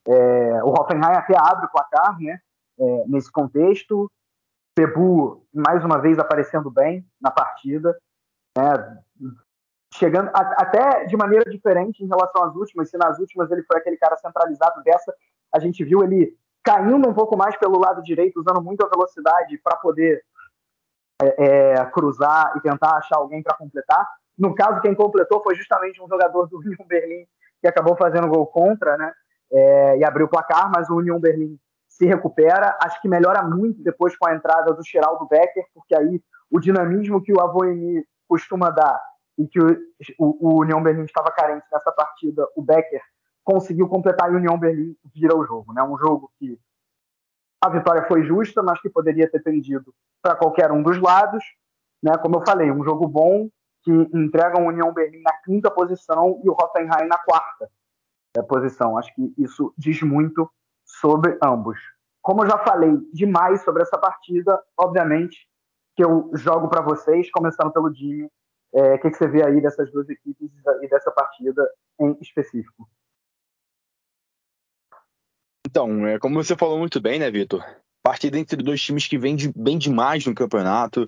[0.05, 2.39] É, o Hoffenheim até abre o placar né,
[2.79, 4.11] é, nesse contexto.
[4.75, 7.97] Pebu, mais uma vez, aparecendo bem na partida.
[8.57, 8.97] Né,
[9.93, 12.89] chegando a, até de maneira diferente em relação às últimas.
[12.89, 15.13] Se nas últimas ele foi aquele cara centralizado, dessa
[15.53, 19.77] a gente viu ele caindo um pouco mais pelo lado direito, usando muita velocidade para
[19.77, 20.21] poder
[21.21, 24.07] é, é, cruzar e tentar achar alguém para completar.
[24.37, 27.25] No caso, quem completou foi justamente um jogador do Union Berlim
[27.61, 29.11] que acabou fazendo gol contra, né?
[29.51, 31.57] É, e abriu o placar, mas o Union Berlim
[31.97, 32.77] se recupera.
[32.81, 37.21] Acho que melhora muito depois com a entrada do Geraldo Becker, porque aí o dinamismo
[37.21, 39.01] que o Avoini costuma dar
[39.37, 39.77] e que o,
[40.19, 43.01] o, o União Berlim estava carente nessa partida, o Becker
[43.43, 45.73] conseguiu completar e o União Berlim vira o jogo.
[45.73, 45.81] Né?
[45.83, 46.59] Um jogo que
[47.61, 51.43] a vitória foi justa, mas que poderia ter pendido para qualquer um dos lados.
[52.03, 52.15] Né?
[52.17, 53.49] Como eu falei, um jogo bom,
[53.83, 57.69] que entregam o União Berlim na quinta posição e o Hoffenheim na quarta
[58.35, 58.97] é, posição.
[58.97, 60.49] Acho que isso diz muito
[60.99, 61.79] sobre ambos.
[62.21, 65.47] Como eu já falei demais sobre essa partida, obviamente
[65.95, 68.29] que eu jogo para vocês, começando pelo Dini.
[68.75, 70.51] É, o que, que você vê aí dessas duas equipes
[70.83, 71.67] e dessa partida
[71.99, 72.87] em específico?
[75.67, 77.65] Então, é, como você falou muito bem, né, Vitor?
[78.03, 81.07] Partida entre dois times que vem de, bem demais no campeonato.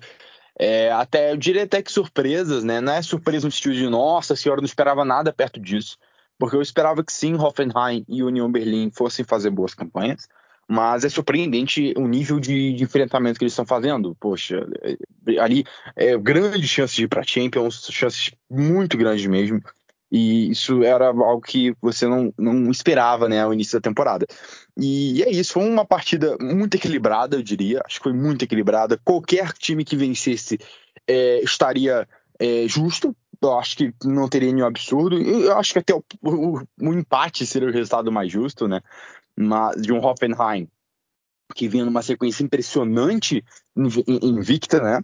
[0.58, 2.80] É, até, eu diria até que surpresas, né?
[2.80, 5.96] Não é surpresa no sentido de, nossa senhora, não esperava nada perto disso.
[6.40, 10.26] Porque eu esperava que sim, Hoffenheim e Union Berlim fossem fazer boas campanhas.
[10.66, 14.16] Mas é surpreendente o nível de, de enfrentamento que eles estão fazendo.
[14.18, 15.64] Poxa, é, ali
[15.94, 19.60] é grande chance de ir para Champions, chances muito grandes mesmo.
[20.10, 24.26] E isso era algo que você não, não esperava, né, ao início da temporada.
[24.76, 27.82] E é isso, foi uma partida muito equilibrada, eu diria.
[27.84, 28.98] Acho que foi muito equilibrada.
[29.04, 30.58] Qualquer time que vencesse
[31.06, 33.14] é, estaria é, justo.
[33.42, 35.16] Eu acho que não teria nenhum absurdo.
[35.16, 38.80] Eu acho que até o, o, o empate seria o resultado mais justo, né?
[39.36, 40.68] Mas, de um Hoffenheim
[41.54, 43.44] que vinha numa sequência impressionante,
[43.76, 45.00] invicta, né?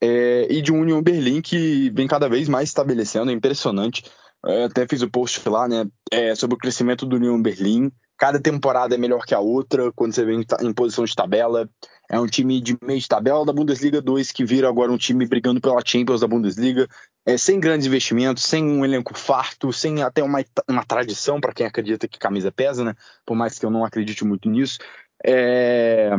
[0.00, 4.04] É, e de um Union Berlim que vem cada vez mais estabelecendo, é impressionante.
[4.44, 7.92] Eu até fiz o post lá, né, é, sobre o crescimento do Union Berlim.
[8.16, 11.68] Cada temporada é melhor que a outra, quando você vem em posição de tabela.
[12.10, 15.26] É um time de meio de tabela da Bundesliga 2 que vira agora um time
[15.26, 16.88] brigando pela Champions da Bundesliga,
[17.26, 21.66] é, sem grandes investimentos, sem um elenco farto, sem até uma, uma tradição para quem
[21.66, 22.94] acredita que camisa pesa, né?
[23.26, 24.78] Por mais que eu não acredite muito nisso.
[25.24, 26.10] É,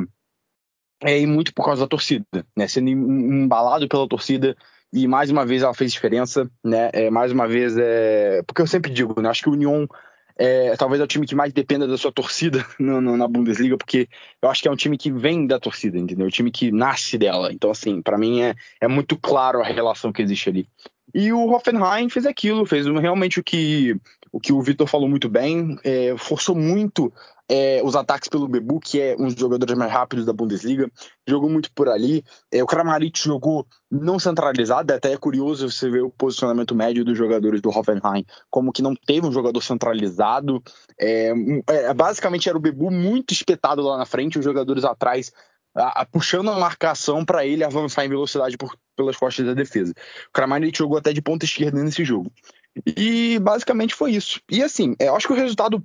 [1.03, 2.25] é e muito por causa da torcida,
[2.55, 2.67] né?
[2.67, 4.55] Sendo embalado pela torcida,
[4.93, 6.89] e mais uma vez ela fez diferença, né?
[6.93, 8.43] É, mais uma vez, é...
[8.43, 9.29] porque eu sempre digo, né?
[9.29, 9.87] Acho que o Union
[10.37, 13.77] é, talvez é o time que mais dependa da sua torcida no, no, na Bundesliga,
[13.77, 14.09] porque
[14.41, 16.27] eu acho que é um time que vem da torcida, entendeu?
[16.27, 17.53] O time que nasce dela.
[17.53, 20.67] Então, assim, para mim é, é muito claro a relação que existe ali.
[21.14, 23.95] E o Hoffenheim fez aquilo, fez realmente o que
[24.32, 27.12] o, que o Vitor falou muito bem, é, forçou muito
[27.49, 30.89] é, os ataques pelo Bebu, que é um dos jogadores mais rápidos da Bundesliga,
[31.28, 32.24] jogou muito por ali.
[32.49, 37.18] É, o Kramaric jogou não centralizado, até é curioso você ver o posicionamento médio dos
[37.18, 40.64] jogadores do Hoffenheim, como que não teve um jogador centralizado.
[40.97, 41.34] É,
[41.68, 45.34] é basicamente era o Bebu muito espetado lá na frente, os jogadores atrás
[45.76, 49.93] a, a, puxando a marcação para ele avançar em velocidade por, pelas costas da defesa.
[50.28, 52.32] O Kramaric jogou até de ponta esquerda nesse jogo.
[52.97, 54.41] E basicamente foi isso.
[54.49, 55.84] E assim, eu acho que o resultado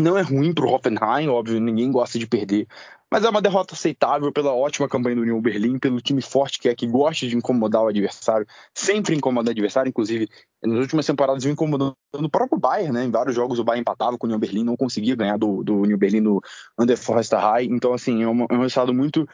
[0.00, 2.66] não é ruim para o Hoffenheim, óbvio, ninguém gosta de perder.
[3.10, 6.68] Mas é uma derrota aceitável pela ótima campanha do União Berlim, pelo time forte que
[6.68, 10.28] é, que gosta de incomodar o adversário, sempre incomoda o adversário, inclusive
[10.64, 13.04] nas últimas temporadas vem incomodando o próprio Bayern, né?
[13.04, 15.82] Em vários jogos o Bayern empatava com o União Berlim, não conseguia ganhar do, do
[15.82, 16.40] União Berlim no
[16.76, 17.66] Under Forrester High.
[17.66, 19.28] Então, assim, é, uma, é um resultado muito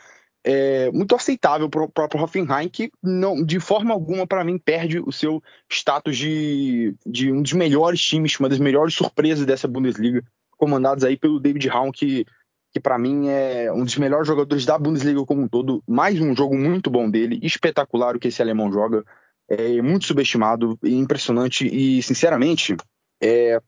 [0.45, 4.99] é, muito aceitável para o próprio Hoffenheim, que não, de forma alguma, para mim, perde
[4.99, 10.23] o seu status de, de um dos melhores times, uma das melhores surpresas dessa Bundesliga,
[10.61, 12.27] comandados aí pelo David Raum, que,
[12.71, 15.83] que para mim é um dos melhores jogadores da Bundesliga como um todo.
[15.89, 19.03] Mais um jogo muito bom dele, espetacular o que esse alemão joga,
[19.49, 22.77] é muito subestimado, impressionante e, sinceramente,
[23.23, 23.61] é,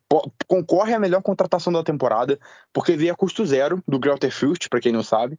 [0.47, 2.39] concorre à melhor contratação da temporada,
[2.73, 5.39] porque veio a custo zero do Greuther Fürth, para quem não sabe,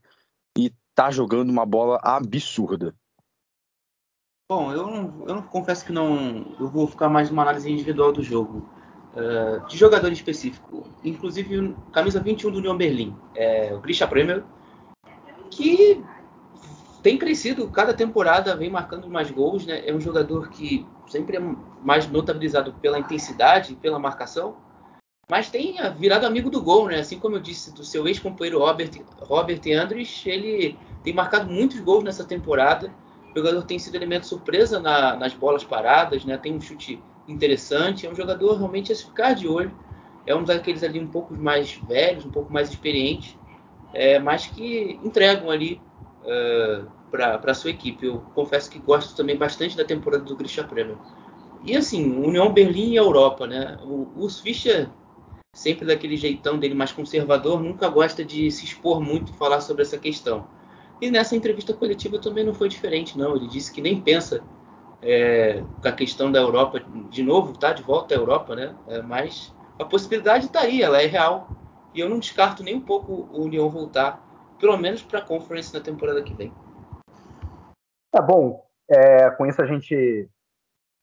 [0.58, 2.94] e tá jogando uma bola absurda.
[4.50, 4.88] Bom, eu,
[5.28, 6.56] eu não, confesso que não.
[6.60, 8.70] Eu vou ficar mais numa análise individual do jogo.
[9.16, 10.88] Uh, de jogador específico.
[11.04, 13.16] Inclusive, camisa 21 do Union Berlim.
[13.36, 14.44] É, o Christian Bremer,
[15.52, 16.04] que
[17.04, 19.66] tem crescido cada temporada, vem marcando mais gols.
[19.66, 19.88] Né?
[19.88, 21.42] É um jogador que sempre é
[21.84, 24.58] mais notabilizado pela intensidade, pela marcação
[25.30, 27.00] mas tem virado amigo do gol, né?
[27.00, 28.92] Assim como eu disse do seu ex-companheiro Robert,
[29.22, 32.94] Robert Andres, ele tem marcado muitos gols nessa temporada.
[33.32, 36.38] O jogador tem sido elemento surpresa na, nas bolas paradas, né?
[36.38, 38.06] Tem um chute interessante.
[38.06, 39.72] É um jogador realmente a se ficar de olho.
[40.26, 43.38] É um daqueles ali um pouco mais velhos, um pouco mais experientes,
[43.94, 45.82] é, mas que entregam ali
[46.24, 48.06] uh, é, para a sua equipe.
[48.06, 50.98] Eu confesso que gosto também bastante da temporada do Christian Premier.
[51.66, 53.78] E assim, União Berlim e Europa, né?
[53.84, 54.90] O, o Fischer
[55.54, 59.98] sempre daquele jeitão dele mais conservador, nunca gosta de se expor muito falar sobre essa
[59.98, 60.48] questão.
[61.00, 63.36] E nessa entrevista coletiva também não foi diferente, não.
[63.36, 64.44] Ele disse que nem pensa
[65.04, 66.80] é, com a questão da Europa
[67.10, 67.74] de novo, tá?
[67.74, 68.76] De volta à Europa, né?
[68.88, 71.50] É, mas a possibilidade está aí, ela é real.
[71.94, 74.20] E eu não descarto nem um pouco o União voltar,
[74.60, 76.54] pelo menos para a Conference na temporada que vem.
[78.16, 78.66] É bom.
[78.90, 80.30] É, com isso a gente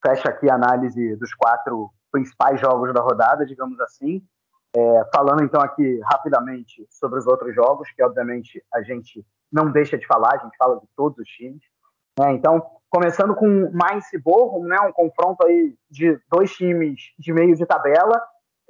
[0.05, 4.23] fecha aqui a análise dos quatro principais jogos da rodada, digamos assim.
[4.75, 9.99] É, falando então aqui rapidamente sobre os outros jogos, que obviamente a gente não deixa
[9.99, 11.63] de falar, a gente fala de todos os times.
[12.19, 12.33] Né?
[12.33, 14.77] Então, começando com Mainz e Bochum, né?
[14.81, 18.21] um confronto aí de dois times de meio de tabela,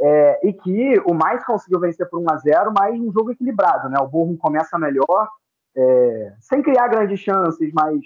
[0.01, 3.89] é, e que o Mainz conseguiu vencer por 1 a 0 mas um jogo equilibrado.
[3.89, 3.99] Né?
[3.99, 5.29] O Bochum começa melhor,
[5.77, 7.99] é, sem criar grandes chances, mas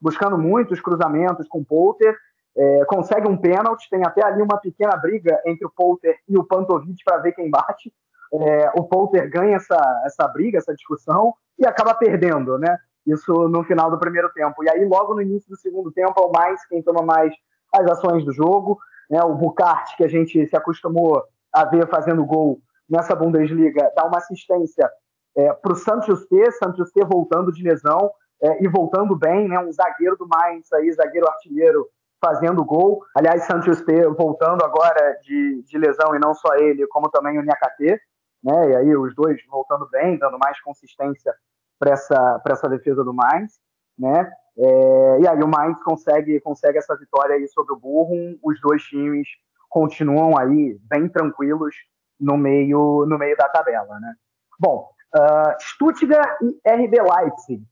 [0.00, 2.16] buscando muitos cruzamentos com o Polter,
[2.56, 6.44] é, consegue um pênalti, tem até ali uma pequena briga entre o Polter e o
[6.44, 7.92] Pantovic para ver quem bate.
[8.32, 12.76] É, o Polter ganha essa, essa briga, essa discussão, e acaba perdendo, né?
[13.06, 14.62] Isso no final do primeiro tempo.
[14.62, 17.32] E aí, logo no início do segundo tempo, é o mais quem toma mais
[17.74, 18.78] as ações do jogo.
[19.08, 19.22] Né?
[19.22, 21.22] O Bucart, que a gente se acostumou
[21.52, 24.90] a ver fazendo gol nessa Bundesliga, dá uma assistência
[25.36, 28.10] é, para o Santos T, Santos T voltando de lesão
[28.42, 29.58] é, e voltando bem, né?
[29.58, 31.88] Um zagueiro do Mainz aí, zagueiro artilheiro,
[32.22, 33.02] fazendo gol.
[33.16, 37.42] Aliás, Santos T voltando agora de, de lesão, e não só ele, como também o
[37.42, 38.00] Niakate,
[38.42, 38.70] né?
[38.70, 41.34] E aí os dois voltando bem, dando mais consistência
[41.80, 43.54] para essa, essa defesa do Mainz,
[43.98, 44.30] né?
[44.58, 48.38] É, e aí o Mainz consegue, consegue essa vitória aí sobre o Burro.
[48.44, 49.26] Os dois times
[49.70, 51.74] continuam aí bem tranquilos
[52.20, 54.14] no meio, no meio da tabela, né?
[54.58, 57.64] Bom, uh, Stuttgart e RB Leipzig.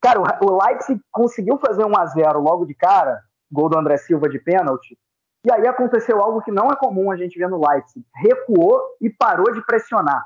[0.00, 4.28] Cara, o Leipzig conseguiu fazer 1 a 0 logo de cara, gol do André Silva
[4.28, 4.98] de pênalti.
[5.44, 8.04] E aí aconteceu algo que não é comum a gente ver no Leipzig.
[8.16, 10.24] Recuou e parou de pressionar.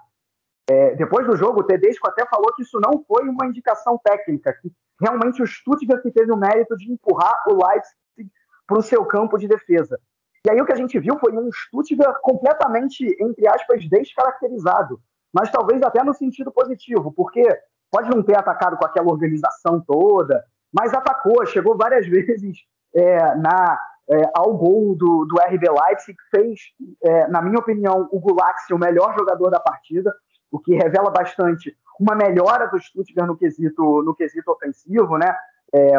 [0.68, 4.52] É, depois do jogo, o Tedesco até falou que isso não foi uma indicação técnica,
[4.60, 8.30] que realmente o Stuttgart teve o mérito de empurrar o Leipzig
[8.66, 9.98] para o seu campo de defesa.
[10.44, 15.00] E aí o que a gente viu foi um Stuttgart completamente, entre aspas, descaracterizado,
[15.32, 17.44] mas talvez até no sentido positivo, porque
[17.90, 22.58] pode não ter atacado com aquela organização toda, mas atacou, chegou várias vezes
[22.94, 23.78] é, na,
[24.10, 26.60] é, ao gol do, do RB Leipzig, fez,
[27.04, 30.12] é, na minha opinião, o Gulaxi o melhor jogador da partida,
[30.50, 35.34] o que revela bastante uma melhora do Stuttgart no quesito, no quesito ofensivo, né?
[35.74, 35.94] É,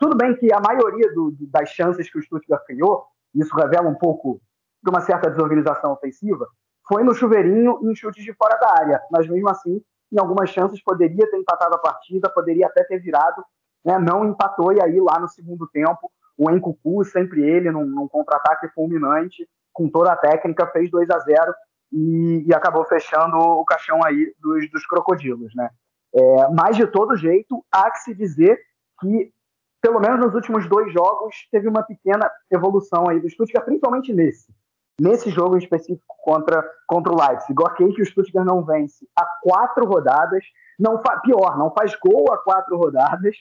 [0.00, 3.94] tudo bem que a maioria do, das chances que o Stuttgart criou, isso revela um
[3.94, 4.40] pouco
[4.82, 6.46] de uma certa desorganização ofensiva,
[6.88, 9.80] foi no chuveirinho e em chutes de fora da área, mas mesmo assim,
[10.12, 13.44] em algumas chances poderia ter empatado a partida, poderia até ter virado,
[13.84, 13.98] né?
[13.98, 18.68] não empatou, e aí lá no segundo tempo o Encucu, sempre ele, num, num contra-ataque
[18.68, 21.54] fulminante, com toda a técnica, fez 2 a 0
[21.92, 25.70] e, e, acabou fechando o caixão aí dos, dos crocodilos, né?
[26.14, 28.58] É, mas de todo jeito, há que se dizer
[29.00, 29.32] que
[29.82, 34.54] pelo menos nos últimos dois jogos, teve uma pequena evolução aí do Stuttgart, principalmente nesse.
[35.00, 37.54] Nesse jogo em específico contra, contra o Leipzig.
[37.60, 40.44] Ok que o Stuttgart não vence há quatro rodadas,
[40.78, 43.34] não pior, não faz gol há quatro rodadas,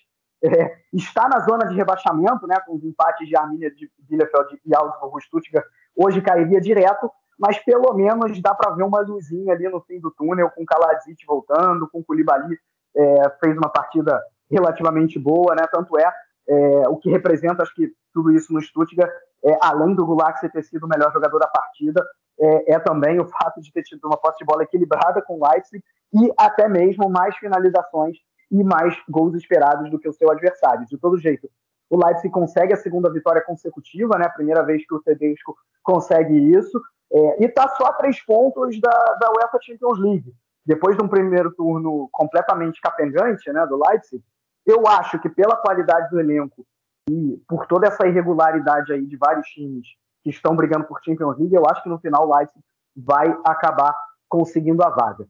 [0.43, 4.75] é, está na zona de rebaixamento, né, com os empates de Arminia, de Bielefeld e
[4.75, 7.11] Augsburg, Stuttgart hoje cairia direto,
[7.41, 10.65] mas pelo menos dá para ver uma luzinha ali no fim do túnel, com o
[10.65, 12.55] Kaladzic voltando, com o Koulibaly
[12.95, 16.13] é, fez uma partida relativamente boa, né, tanto é,
[16.47, 19.11] é, o que representa, acho que tudo isso no Stuttgart,
[19.43, 22.05] é, além do Gulak ter sido o melhor jogador da partida,
[22.39, 25.49] é, é, também o fato de ter tido uma posse de bola equilibrada com o
[25.49, 25.83] Leipzig
[26.13, 28.17] e até mesmo mais finalizações
[28.51, 30.85] e mais gols esperados do que o seu adversário.
[30.85, 31.49] De todo jeito,
[31.91, 34.29] o Leipzig consegue a segunda vitória consecutiva, né?
[34.29, 36.81] Primeira vez que o Tedesco consegue isso.
[37.11, 40.33] É, e está só a três pontos da, da UEFA Champions League.
[40.65, 44.23] Depois de um primeiro turno completamente capengante né, do Leipzig,
[44.65, 46.65] eu acho que pela qualidade do elenco
[47.09, 49.85] e por toda essa irregularidade aí de vários times
[50.23, 52.63] que estão brigando por Champions League, eu acho que no final o Leipzig
[52.95, 53.93] vai acabar
[54.29, 55.27] conseguindo a vaga.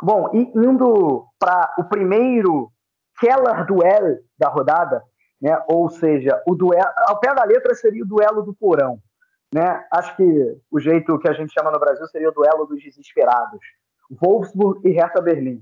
[0.00, 2.72] Bom, e indo para o primeiro
[3.20, 5.02] Keller Duel da rodada,
[5.42, 5.60] né?
[5.66, 9.02] ou seja, o duelo, ao pé da letra seria o duelo do porão.
[9.52, 9.84] Né?
[9.92, 13.60] Acho que o jeito que a gente chama no Brasil seria o duelo dos desesperados.
[14.08, 15.60] Wolfsburg e Hertha Berlim.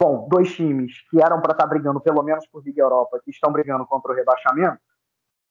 [0.00, 3.30] Bom, dois times que eram para estar tá brigando pelo menos por Liga Europa, que
[3.30, 4.78] estão brigando contra o rebaixamento,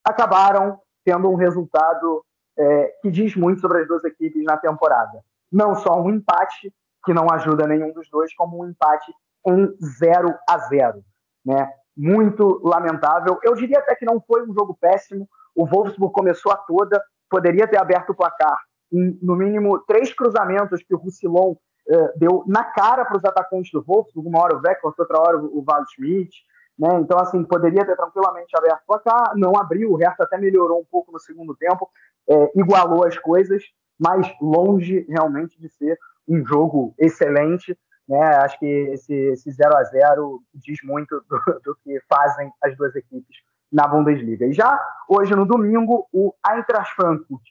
[0.03, 2.23] acabaram tendo um resultado
[2.57, 5.23] é, que diz muito sobre as duas equipes na temporada.
[5.51, 6.73] Não só um empate,
[7.03, 9.11] que não ajuda nenhum dos dois, como um empate
[9.47, 9.67] em
[9.99, 11.03] 0 a 0
[11.45, 11.71] né?
[11.95, 13.39] Muito lamentável.
[13.43, 15.27] Eu diria até que não foi um jogo péssimo.
[15.55, 18.59] O Wolfsburg começou a toda, poderia ter aberto o placar
[18.91, 23.71] em, no mínimo, três cruzamentos que o Roussillon uh, deu na cara para os atacantes
[23.71, 24.27] do Wolfsburg.
[24.27, 26.43] Uma hora o Weckert, outra hora o Val Schmidt.
[26.77, 26.89] Né?
[26.99, 29.33] Então, assim, poderia ter tranquilamente aberto o placar.
[29.35, 31.89] Não abriu, o Hertha até melhorou um pouco no segundo tempo,
[32.29, 33.63] é, igualou as coisas,
[33.99, 37.77] mas longe realmente de ser um jogo excelente.
[38.07, 38.19] Né?
[38.37, 42.95] Acho que esse, esse 0 a 0 diz muito do, do, que fazem as duas
[42.95, 43.37] equipes
[43.71, 44.45] na Bundesliga.
[44.45, 44.79] E já
[45.09, 47.41] hoje, no domingo, o Eintracht Frankfurt,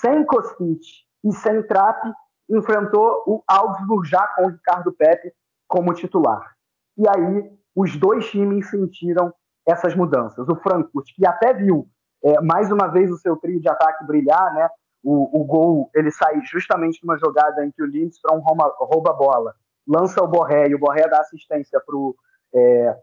[0.00, 0.80] sem Kostic
[1.24, 2.12] e sem Trapp,
[2.50, 5.32] enfrentou o Augsburg já com o Ricardo Pepe
[5.68, 6.52] como titular.
[6.98, 9.32] E aí, os dois times sentiram
[9.66, 10.48] essas mudanças.
[10.48, 11.88] O Frankfurt, que até viu
[12.24, 14.68] é, mais uma vez o seu trio de ataque brilhar, né?
[15.02, 19.14] o, o gol ele sai justamente numa jogada em que o Lindstrom rouba, rouba a
[19.14, 19.54] bola,
[19.86, 22.16] lança o Borré e o Borré dá assistência pro,
[22.54, 22.96] é,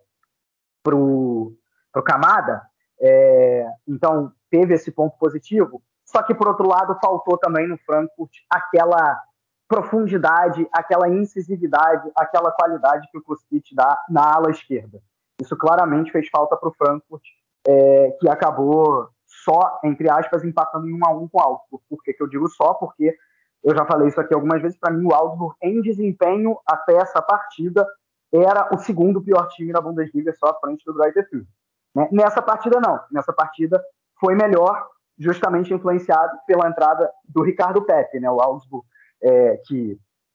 [0.84, 1.56] pro,
[1.92, 2.62] pro Camada.
[3.02, 5.82] É, então teve esse ponto positivo.
[6.06, 9.22] Só que por outro lado faltou também no Frankfurt aquela
[9.68, 15.00] profundidade, aquela incisividade, aquela qualidade que o Kostic dá na ala esquerda.
[15.40, 17.24] Isso claramente fez falta para o Frankfurt,
[17.68, 21.84] é, que acabou só, entre aspas, empatando em 1 a 1 com o Augsburg.
[21.88, 22.74] Por que, que eu digo só?
[22.74, 23.16] Porque
[23.64, 27.22] eu já falei isso aqui algumas vezes, para mim o Augsburg em desempenho até essa
[27.22, 27.86] partida
[28.34, 31.48] era o segundo pior time da Bundesliga, só à frente do Greuther Fürth.
[31.96, 32.08] Né?
[32.12, 33.84] Nessa partida não, nessa partida
[34.20, 34.88] foi melhor,
[35.18, 38.30] justamente influenciado pela entrada do Ricardo Pepe, né?
[38.30, 38.86] o Augsburg
[39.22, 39.94] é, que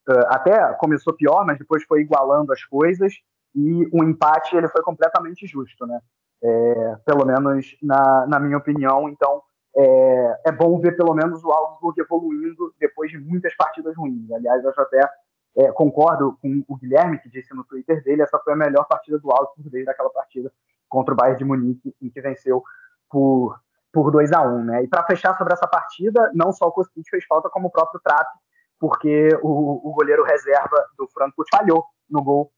[0.08, 3.14] uh, até começou pior, mas depois foi igualando as coisas
[3.54, 6.00] e o empate ele foi completamente justo, né?
[6.44, 9.08] é, pelo menos na, na, minha opinião.
[9.08, 9.42] Então,
[9.76, 14.30] é, é, bom ver pelo menos o Augsburg evoluindo depois de muitas partidas ruins.
[14.30, 15.00] Aliás, eu até
[15.56, 19.18] é, concordo com o Guilherme, que disse no Twitter dele, essa foi a melhor partida
[19.18, 20.52] do Augsburg desde aquela partida
[20.88, 22.62] contra o Bayern de Munique, em que venceu
[23.10, 23.58] por,
[23.92, 24.84] por 2 a 1 né?
[24.84, 28.00] E para fechar sobre essa partida, não só o Kostic fez falta, como o próprio
[28.00, 28.30] Trapp,
[28.78, 32.52] porque o, o goleiro reserva do Frankfurt falhou no gol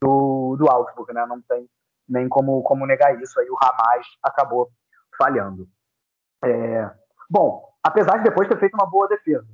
[0.00, 1.24] do, do Augsburg, né?
[1.26, 1.68] Não tem
[2.08, 3.38] nem como, como negar isso.
[3.38, 4.70] Aí o Hamas acabou
[5.18, 5.68] falhando.
[6.44, 6.90] É,
[7.28, 9.46] bom, apesar de depois ter feito uma boa defesa,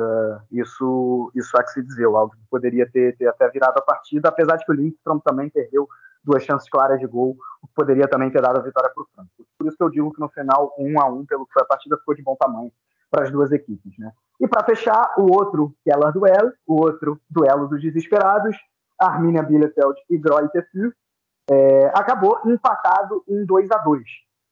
[0.00, 2.06] uh, isso, isso há que se dizer.
[2.06, 5.50] O Alves poderia ter, ter até virado a partida, apesar de que o Lindstrom também
[5.50, 5.88] perdeu
[6.24, 9.06] duas chances claras de gol, o que poderia também ter dado a vitória para o
[9.14, 9.48] Frankfurt.
[9.58, 11.66] Por isso que eu digo que no final, um a um, pelo que foi a
[11.66, 12.72] partida, ficou de bom tamanho
[13.10, 13.98] para as duas equipes.
[13.98, 14.12] Né?
[14.40, 18.56] E para fechar, o outro Keller Duel, o outro duelo dos desesperados,
[18.98, 20.94] Arminia Bielefeld e Greuther Fürth,
[21.50, 24.02] é, acabou empatado em 2 a 2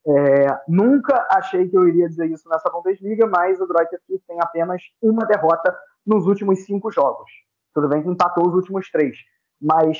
[0.06, 4.82] é, Nunca achei que eu iria dizer isso nessa Bundesliga, mas o Greuther tem apenas
[5.00, 5.76] uma derrota
[6.06, 7.30] nos últimos cinco jogos.
[7.74, 9.16] Tudo bem que empatou os últimos três,
[9.60, 9.98] mas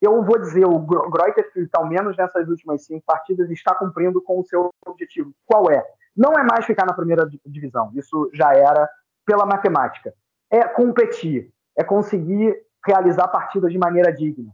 [0.00, 4.44] eu vou dizer, o Greuther ao menos nessas últimas cinco partidas, está cumprindo com o
[4.44, 5.32] seu objetivo.
[5.46, 5.84] Qual é?
[6.16, 8.88] Não é mais ficar na primeira divisão, isso já era
[9.26, 10.12] pela matemática.
[10.50, 14.52] É competir, é conseguir realizar partidas de maneira digna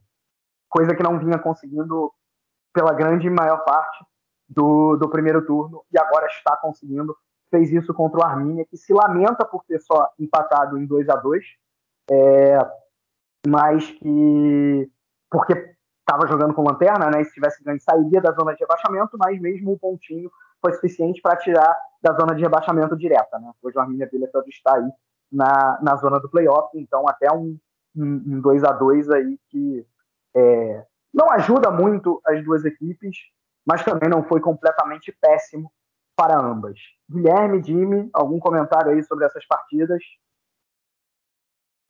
[0.71, 2.13] coisa que não vinha conseguindo
[2.73, 4.05] pela grande maior parte
[4.51, 7.17] do, do primeiro turno e agora está conseguindo.
[7.51, 11.17] Fez isso contra o Arminia, que se lamenta por ter só empatado em 2 a
[11.17, 11.45] 2
[12.11, 12.59] é,
[13.47, 14.91] mas que
[15.31, 15.53] porque
[16.01, 17.23] estava jogando com lanterna, né?
[17.23, 20.31] E se tivesse ganho, sairia da zona de rebaixamento, mas mesmo o pontinho
[20.61, 23.53] foi suficiente para tirar da zona de rebaixamento direta, né?
[23.63, 24.91] Hoje o Arminia Bielefeld está aí
[25.31, 27.57] na, na zona do playoff, então até um,
[27.97, 29.87] um, um 2 a 2 aí que
[30.35, 30.85] é,
[31.15, 33.17] não ajuda muito as duas equipes,
[33.67, 35.71] mas também não foi completamente péssimo
[36.17, 36.79] para ambas.
[37.09, 40.03] Guilherme, Jimmy, algum comentário aí sobre essas partidas?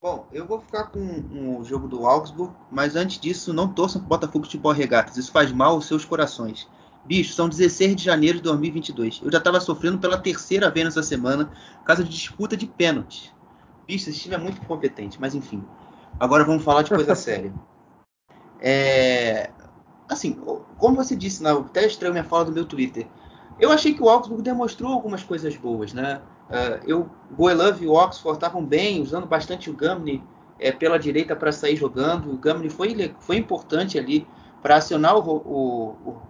[0.03, 4.07] Bom, eu vou ficar com o jogo do Augsburg, mas antes disso, não torçam para
[4.07, 5.19] o Botafogo Futebol Regatas.
[5.19, 6.67] Isso faz mal aos seus corações.
[7.05, 9.21] Bicho, são 16 de janeiro de 2022.
[9.23, 11.51] Eu já estava sofrendo pela terceira vez nessa semana,
[11.85, 13.35] caso de disputa de pênaltis.
[13.87, 15.63] Bicho, esse time é muito competente, mas enfim.
[16.19, 17.53] Agora vamos falar de coisa séria.
[18.59, 19.51] É,
[20.11, 20.37] assim,
[20.77, 23.07] como você disse, na, até estranho minha fala do meu Twitter,
[23.59, 26.21] eu achei que o Augsburg demonstrou algumas coisas boas, né?
[26.49, 30.23] Uh, eu, Goelove e o Oxford estavam bem, usando bastante o Gamni
[30.59, 32.33] é, pela direita para sair jogando.
[32.33, 34.27] O Gamni foi, foi importante ali
[34.61, 36.23] para acionar o, o, o,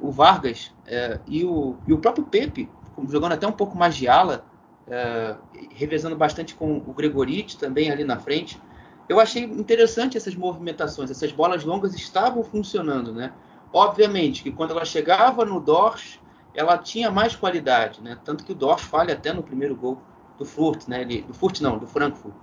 [0.00, 2.68] o Vargas é, e, o, e o próprio Pepe,
[3.08, 4.44] jogando até um pouco mais de ala,
[4.86, 5.36] é,
[5.74, 8.60] revezando bastante com o Gregoriti também ali na frente.
[9.08, 13.32] Eu achei interessante essas movimentações, essas bolas longas estavam funcionando, né?
[13.72, 16.20] Obviamente que quando ela chegava no Dorsch,
[16.54, 18.18] ela tinha mais qualidade, né?
[18.24, 20.02] Tanto que o Dorsch falha até no primeiro gol
[20.36, 21.02] do Furt, né?
[21.02, 22.34] Ele, do Furt não, do Frankfurt,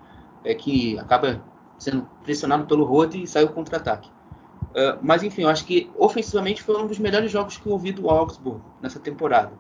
[0.44, 1.44] é que acaba
[1.78, 4.10] sendo pressionado pelo Rode e saiu contra-ataque.
[4.72, 7.92] Uh, mas enfim, eu acho que ofensivamente foi um dos melhores jogos que eu ouvi
[7.92, 9.54] do Augsburg nessa temporada.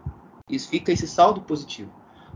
[0.50, 1.92] Isso fica esse saldo positivo.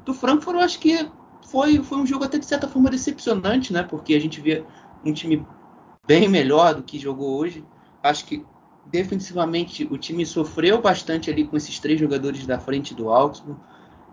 [0.06, 1.10] Do Frankfurt, eu acho que
[1.52, 3.84] foi, foi um jogo até de certa forma decepcionante, né?
[3.84, 4.64] Porque a gente vê
[5.06, 5.46] um time
[6.06, 7.64] bem melhor do que jogou hoje.
[8.04, 8.46] Acho que
[8.86, 13.60] defensivamente o time sofreu bastante ali com esses três jogadores da frente do Augsburg,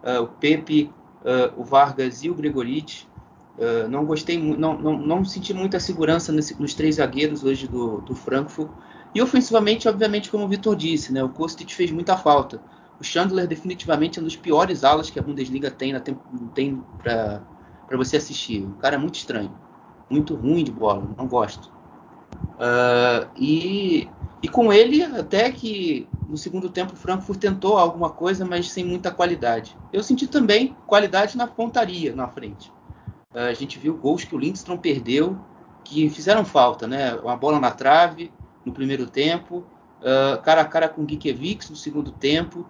[0.02, 0.90] uh, o Pepe,
[1.22, 3.08] uh, o Vargas e o Gregoriti.
[3.58, 8.02] Uh, não gostei, não, não, não senti muita segurança nesse, nos três zagueiros hoje do,
[8.02, 8.70] do Frankfurt.
[9.14, 12.60] E ofensivamente, obviamente, como o Vitor disse, né, o Kostic fez muita falta.
[13.00, 17.42] O Chandler definitivamente é um dos piores alas que a Bundesliga tem, na, tem para
[17.92, 18.62] você assistir.
[18.62, 19.52] O cara é muito estranho,
[20.08, 21.70] muito ruim de bola, não gosto.
[22.56, 24.08] Uh, e
[24.42, 28.84] e com ele, até que no segundo tempo o Frankfurt tentou alguma coisa, mas sem
[28.84, 29.76] muita qualidade.
[29.92, 32.72] Eu senti também qualidade na pontaria na frente.
[33.34, 35.38] A gente viu gols que o Lindstrom perdeu,
[35.84, 37.14] que fizeram falta, né?
[37.16, 38.32] Uma bola na trave
[38.64, 39.64] no primeiro tempo,
[40.00, 42.66] uh, cara a cara com o Gikiewicz no segundo tempo.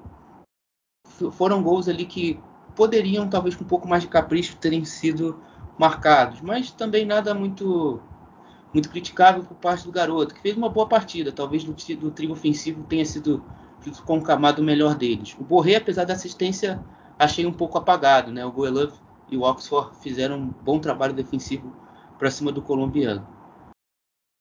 [1.32, 2.38] Foram gols ali que
[2.74, 5.40] poderiam, talvez com um pouco mais de capricho, terem sido
[5.78, 8.00] marcados, mas também nada muito
[8.72, 11.32] muito criticável por parte do garoto, que fez uma boa partida.
[11.32, 13.42] Talvez do, do trio ofensivo tenha sido
[13.80, 15.34] junto com o Camado o melhor deles.
[15.38, 16.84] O Borré, apesar da assistência,
[17.18, 18.30] achei um pouco apagado.
[18.30, 18.44] Né?
[18.44, 18.92] O Goelov
[19.30, 21.74] e o Oxford fizeram um bom trabalho defensivo
[22.18, 23.26] para cima do colombiano.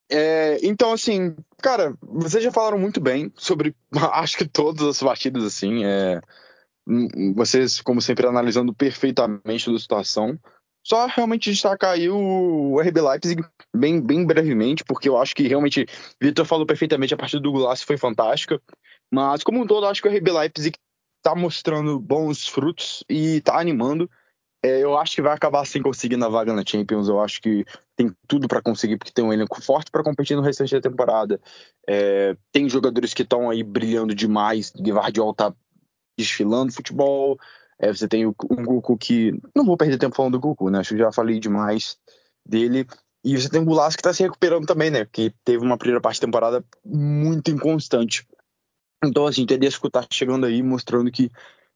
[0.09, 3.76] É, então, assim, cara, vocês já falaram muito bem sobre,
[4.11, 6.21] acho que todas as partidas, assim, é,
[7.36, 10.39] vocês, como sempre, analisando perfeitamente a situação.
[10.86, 13.43] Só realmente destacar aí o RB Leipzig
[13.75, 15.88] bem, bem brevemente, porque eu acho que realmente
[16.21, 18.61] Vitor falou perfeitamente, a partida do Glass foi fantástica,
[19.11, 20.77] mas como um todo, acho que o RB Leipzig
[21.17, 24.07] está mostrando bons frutos e está animando.
[24.63, 27.07] É, eu acho que vai acabar assim conseguindo a vaga na Champions.
[27.07, 27.65] Eu acho que
[27.95, 31.39] tem tudo para conseguir, porque tem um elenco forte para competir no restante da temporada.
[31.88, 34.71] É, tem jogadores que estão aí brilhando demais.
[34.75, 35.53] Guardiol tá
[36.18, 37.38] desfilando futebol.
[37.80, 39.39] É, você tem o, um Goku que.
[39.55, 40.80] Não vou perder tempo falando do Goku, né?
[40.80, 41.97] Acho que já falei demais
[42.45, 42.88] dele.
[43.24, 45.03] E você tem o Gulasso que tá se recuperando também, né?
[45.05, 48.26] Porque teve uma primeira parte da temporada muito inconstante.
[49.03, 51.32] Então, assim, Tedesco tá chegando aí mostrando que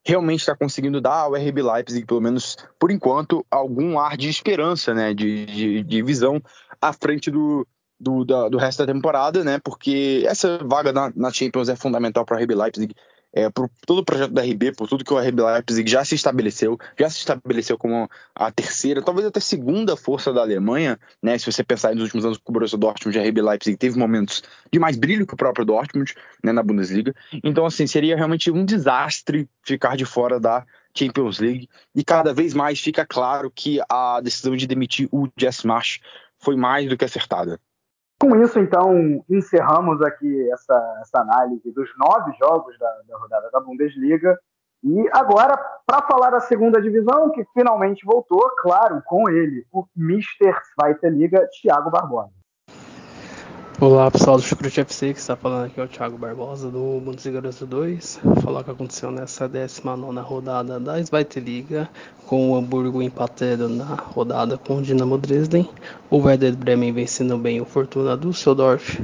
[0.06, 4.94] realmente está conseguindo dar ao RB Leipzig, pelo menos por enquanto, algum ar de esperança,
[4.94, 5.14] né?
[5.14, 6.42] De, de, de visão
[6.80, 7.68] à frente do,
[8.00, 9.60] do, da, do resto da temporada, né?
[9.60, 12.96] Porque essa vaga na, na Champions é fundamental para o RB Leipzig
[13.34, 16.16] é, por todo o projeto da RB, por tudo que o RB Leipzig já se
[16.16, 21.38] estabeleceu, já se estabeleceu como a terceira, talvez até segunda força da Alemanha, né?
[21.38, 24.44] Se você pensar nos últimos anos que o Borussia Dortmund a RB Leipzig teve momentos
[24.72, 26.14] de mais brilho que o próprio Dortmund,
[26.44, 27.14] né, na Bundesliga.
[27.44, 30.66] Então, assim, seria realmente um desastre ficar de fora da
[30.98, 35.64] Champions League e cada vez mais fica claro que a decisão de demitir o Jess
[35.64, 36.00] Marsh
[36.40, 37.60] foi mais do que acertada.
[38.22, 43.62] Com isso, então, encerramos aqui essa, essa análise dos nove jogos da, da rodada da
[43.62, 44.38] Bundesliga.
[44.84, 50.54] E agora, para falar da segunda divisão, que finalmente voltou, claro, com ele, o Mr.
[50.74, 52.39] Zweite Liga, Thiago Barbosa.
[53.82, 57.42] Olá pessoal do Chucrute FC, que está falando aqui é o Thiago Barbosa do Bundesliga
[57.42, 58.20] 2.
[58.44, 61.90] Falar o que aconteceu nessa 19 rodada da Zweite Liga,
[62.28, 65.70] com o Hamburgo empatando na rodada com o Dinamo Dresden,
[66.10, 69.02] o Werder Bremen vencendo bem o Fortuna Düsseldorf,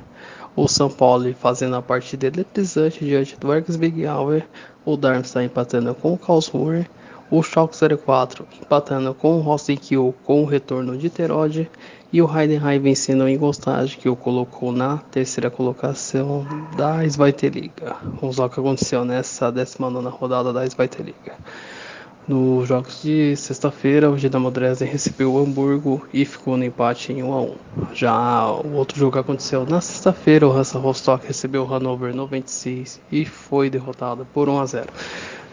[0.57, 4.45] o São Paulo fazendo a partida eletrizante diante do Big Auer,
[4.83, 6.85] o Darmstadt empatando com o Karlsruhe,
[7.29, 11.69] o Schalke 04 empatando com o Rosen Kiel com o retorno de Terode
[12.13, 16.45] e o Heidenheim vencendo o Ingolstadt que o colocou na terceira colocação
[16.77, 17.95] da Liga.
[18.21, 21.35] Vamos lá o que aconteceu nessa 19 rodada da Liga.
[22.27, 27.21] Nos jogos de sexta-feira, o Dinamo Dresden recebeu o Hamburgo e ficou no empate em
[27.21, 27.55] 1 a 1.
[27.93, 33.25] Já o outro jogo aconteceu na sexta-feira, o Hansa Rostock recebeu o Hannover 96 e
[33.25, 34.87] foi derrotado por 1 a 0.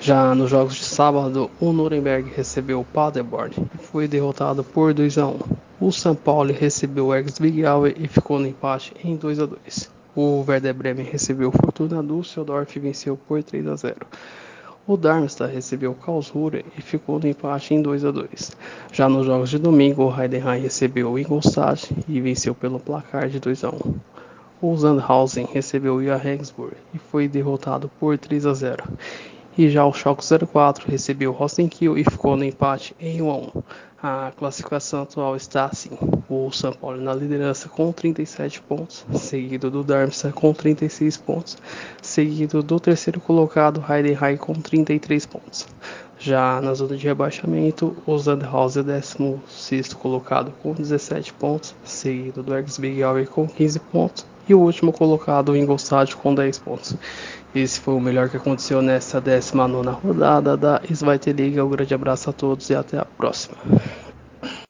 [0.04, 5.16] Já nos jogos de sábado, o Nuremberg recebeu o Paderborn e foi derrotado por 2
[5.16, 5.38] a 1.
[5.80, 7.62] O São Paulo recebeu o Ex-Big
[7.96, 9.90] e ficou no empate em 2 a 2.
[10.16, 13.96] O Werder Bremen recebeu o Fortuna Düsseldorf e venceu por 3 a 0.
[14.88, 18.56] O Darmstadt recebeu o Karlsruhe e ficou no empate em 2 a 2.
[18.92, 23.38] Já nos jogos de domingo, o Heidenheim recebeu o Ingolstadt e venceu pelo placar de
[23.38, 23.94] 2 a 1.
[24.60, 28.82] O Sandhausen recebeu o Regensburg e foi derrotado por 3 a 0.
[29.56, 33.36] E já o Schalke 04 recebeu o Rosenkiel e ficou no empate em 1 a
[33.36, 33.50] 1.
[34.02, 35.90] A classificação atual está assim:
[36.28, 41.58] o São Paulo na liderança com 37 pontos, seguido do Darmstadt com 36 pontos,
[42.00, 45.68] seguido do terceiro colocado Heidenheim com 33 pontos.
[46.18, 52.56] Já na zona de rebaixamento, o Sandhausen é 16 colocado com 17 pontos, seguido do
[52.56, 56.96] Ex-Big com 15 pontos e o último colocado, o Ingolstadt, com 10 pontos.
[57.54, 61.62] Esse foi o melhor que aconteceu nessa 19 rodada da Zweite Liga.
[61.62, 63.58] Um grande abraço a todos e até a próxima.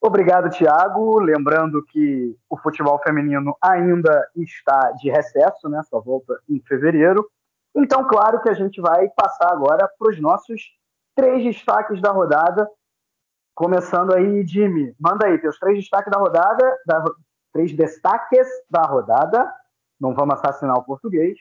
[0.00, 1.20] Obrigado, Thiago.
[1.20, 5.80] Lembrando que o futebol feminino ainda está de recesso, né?
[5.88, 7.24] Só volta em fevereiro.
[7.72, 10.60] Então, claro que a gente vai passar agora para os nossos
[11.14, 12.68] três destaques da rodada.
[13.54, 17.04] Começando aí, Jimmy, manda aí teus três destaques da rodada, da,
[17.52, 19.48] três destaques da rodada.
[20.00, 21.38] Não vamos assassinar o português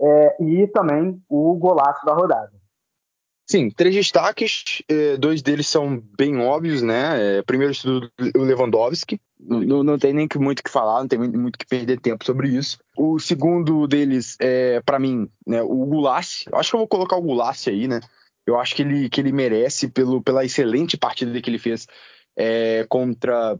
[0.00, 2.52] é, e também o golaço da rodada.
[3.46, 7.38] Sim, três destaques, é, dois deles são bem óbvios, né?
[7.38, 7.74] É, primeiro
[8.34, 12.00] o Lewandowski, não, não tem nem muito o que falar, não tem muito que perder
[12.00, 12.78] tempo sobre isso.
[12.96, 16.46] O segundo deles é, para mim, né, o Gulassi.
[16.50, 18.00] Eu acho que eu vou colocar o Gulassi aí, né?
[18.46, 21.86] Eu acho que ele, que ele merece pelo, pela excelente partida que ele fez
[22.36, 23.58] é, contra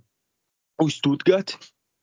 [0.80, 1.55] o Stuttgart.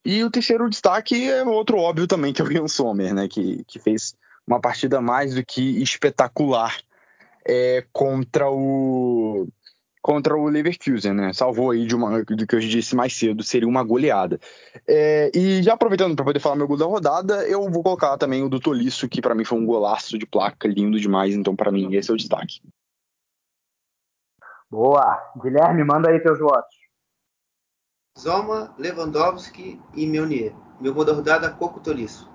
[0.05, 3.27] E o terceiro destaque é outro óbvio também, que é o Ian Sommer, né?
[3.27, 4.15] Que, que fez
[4.51, 6.77] uma partida mais do que espetacular
[7.45, 9.47] é, contra o
[10.01, 11.31] contra o Leverkusen, né?
[11.31, 14.39] Salvou aí de uma do que eu disse mais cedo, seria uma goleada.
[14.87, 18.43] É, e já aproveitando para poder falar meu gol da rodada, eu vou colocar também
[18.43, 21.71] o do Tolisso, que para mim foi um golaço de placa, lindo demais, então para
[21.71, 22.61] mim esse é o destaque.
[24.69, 26.75] Boa, Guilherme, manda aí teus votos.
[28.19, 30.53] Zoma, Lewandowski e Meunier.
[30.79, 32.31] Meu gol da rodada, Coco Tolisso.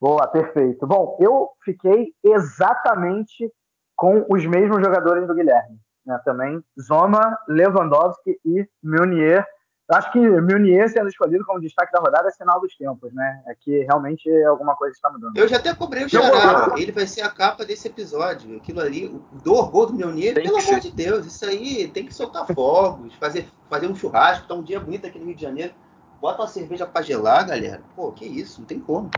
[0.00, 0.86] Boa, perfeito.
[0.86, 3.52] Bom, eu fiquei exatamente
[3.94, 5.78] com os mesmos jogadores do Guilherme.
[6.06, 6.18] Né?
[6.24, 9.46] Também Zoma, Lewandowski e Meunier.
[9.90, 13.42] Acho que Meunier sendo escolhido como destaque da rodada é sinal dos tempos, né?
[13.48, 15.36] É que realmente alguma coisa está mudando.
[15.36, 16.74] Eu já até cobrei o Xará.
[16.76, 18.56] Ele vai ser a capa desse episódio.
[18.56, 20.80] Aquilo ali, o gol do Meunier, pelo amor ser.
[20.80, 24.78] de Deus, isso aí tem que soltar fogos, fazer, fazer um churrasco, tá um dia
[24.78, 25.74] bonito aqui no Rio de Janeiro.
[26.20, 27.82] Bota uma cerveja pra gelar, galera.
[27.96, 29.10] Pô, que isso, não tem como.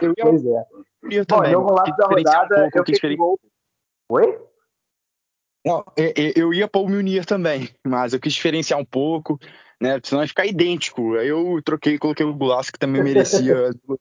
[0.00, 0.64] Eu ia, pois é.
[1.10, 3.38] Eu Bom, meu relato da rodada, um eu fiquei gol...
[4.08, 4.38] Oi?
[5.66, 5.82] Não,
[6.36, 9.38] eu ia pôr o Munir também, mas eu quis diferenciar um pouco,
[9.80, 9.98] né?
[10.04, 11.14] Senão ia ficar idêntico.
[11.14, 13.70] Aí eu troquei e coloquei o Gulasso, que também merecia.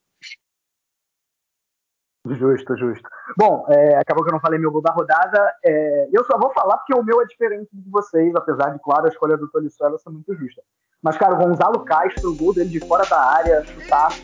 [2.25, 3.09] Justo, justo.
[3.37, 5.53] Bom, é, acabou que eu não falei meu gol da rodada.
[5.61, 9.05] É, eu só vou falar porque o meu é diferente de vocês, apesar de, claro,
[9.05, 10.63] a escolha do Tolisso ser muito justa.
[11.03, 14.23] Mas, cara, o Gonzalo Castro, o gol dele de fora da área, chutaço,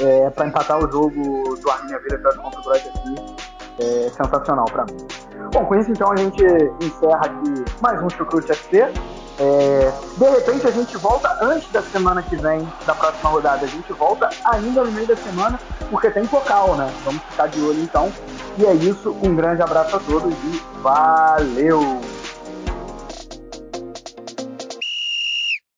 [0.00, 3.36] é, para empatar o jogo do Arminia Vila contra o Bright aqui,
[3.78, 5.06] é sensacional para mim.
[5.52, 6.42] Bom, com isso, então, a gente
[6.80, 8.90] encerra aqui mais um Chucrute FC.
[9.36, 13.64] É, de repente a gente volta antes da semana que vem, da próxima rodada.
[13.64, 15.60] A gente volta ainda no meio da semana,
[15.90, 16.90] porque tem focal, né?
[17.04, 18.10] Vamos ficar de olho então.
[18.56, 22.00] E é isso, um grande abraço a todos e valeu!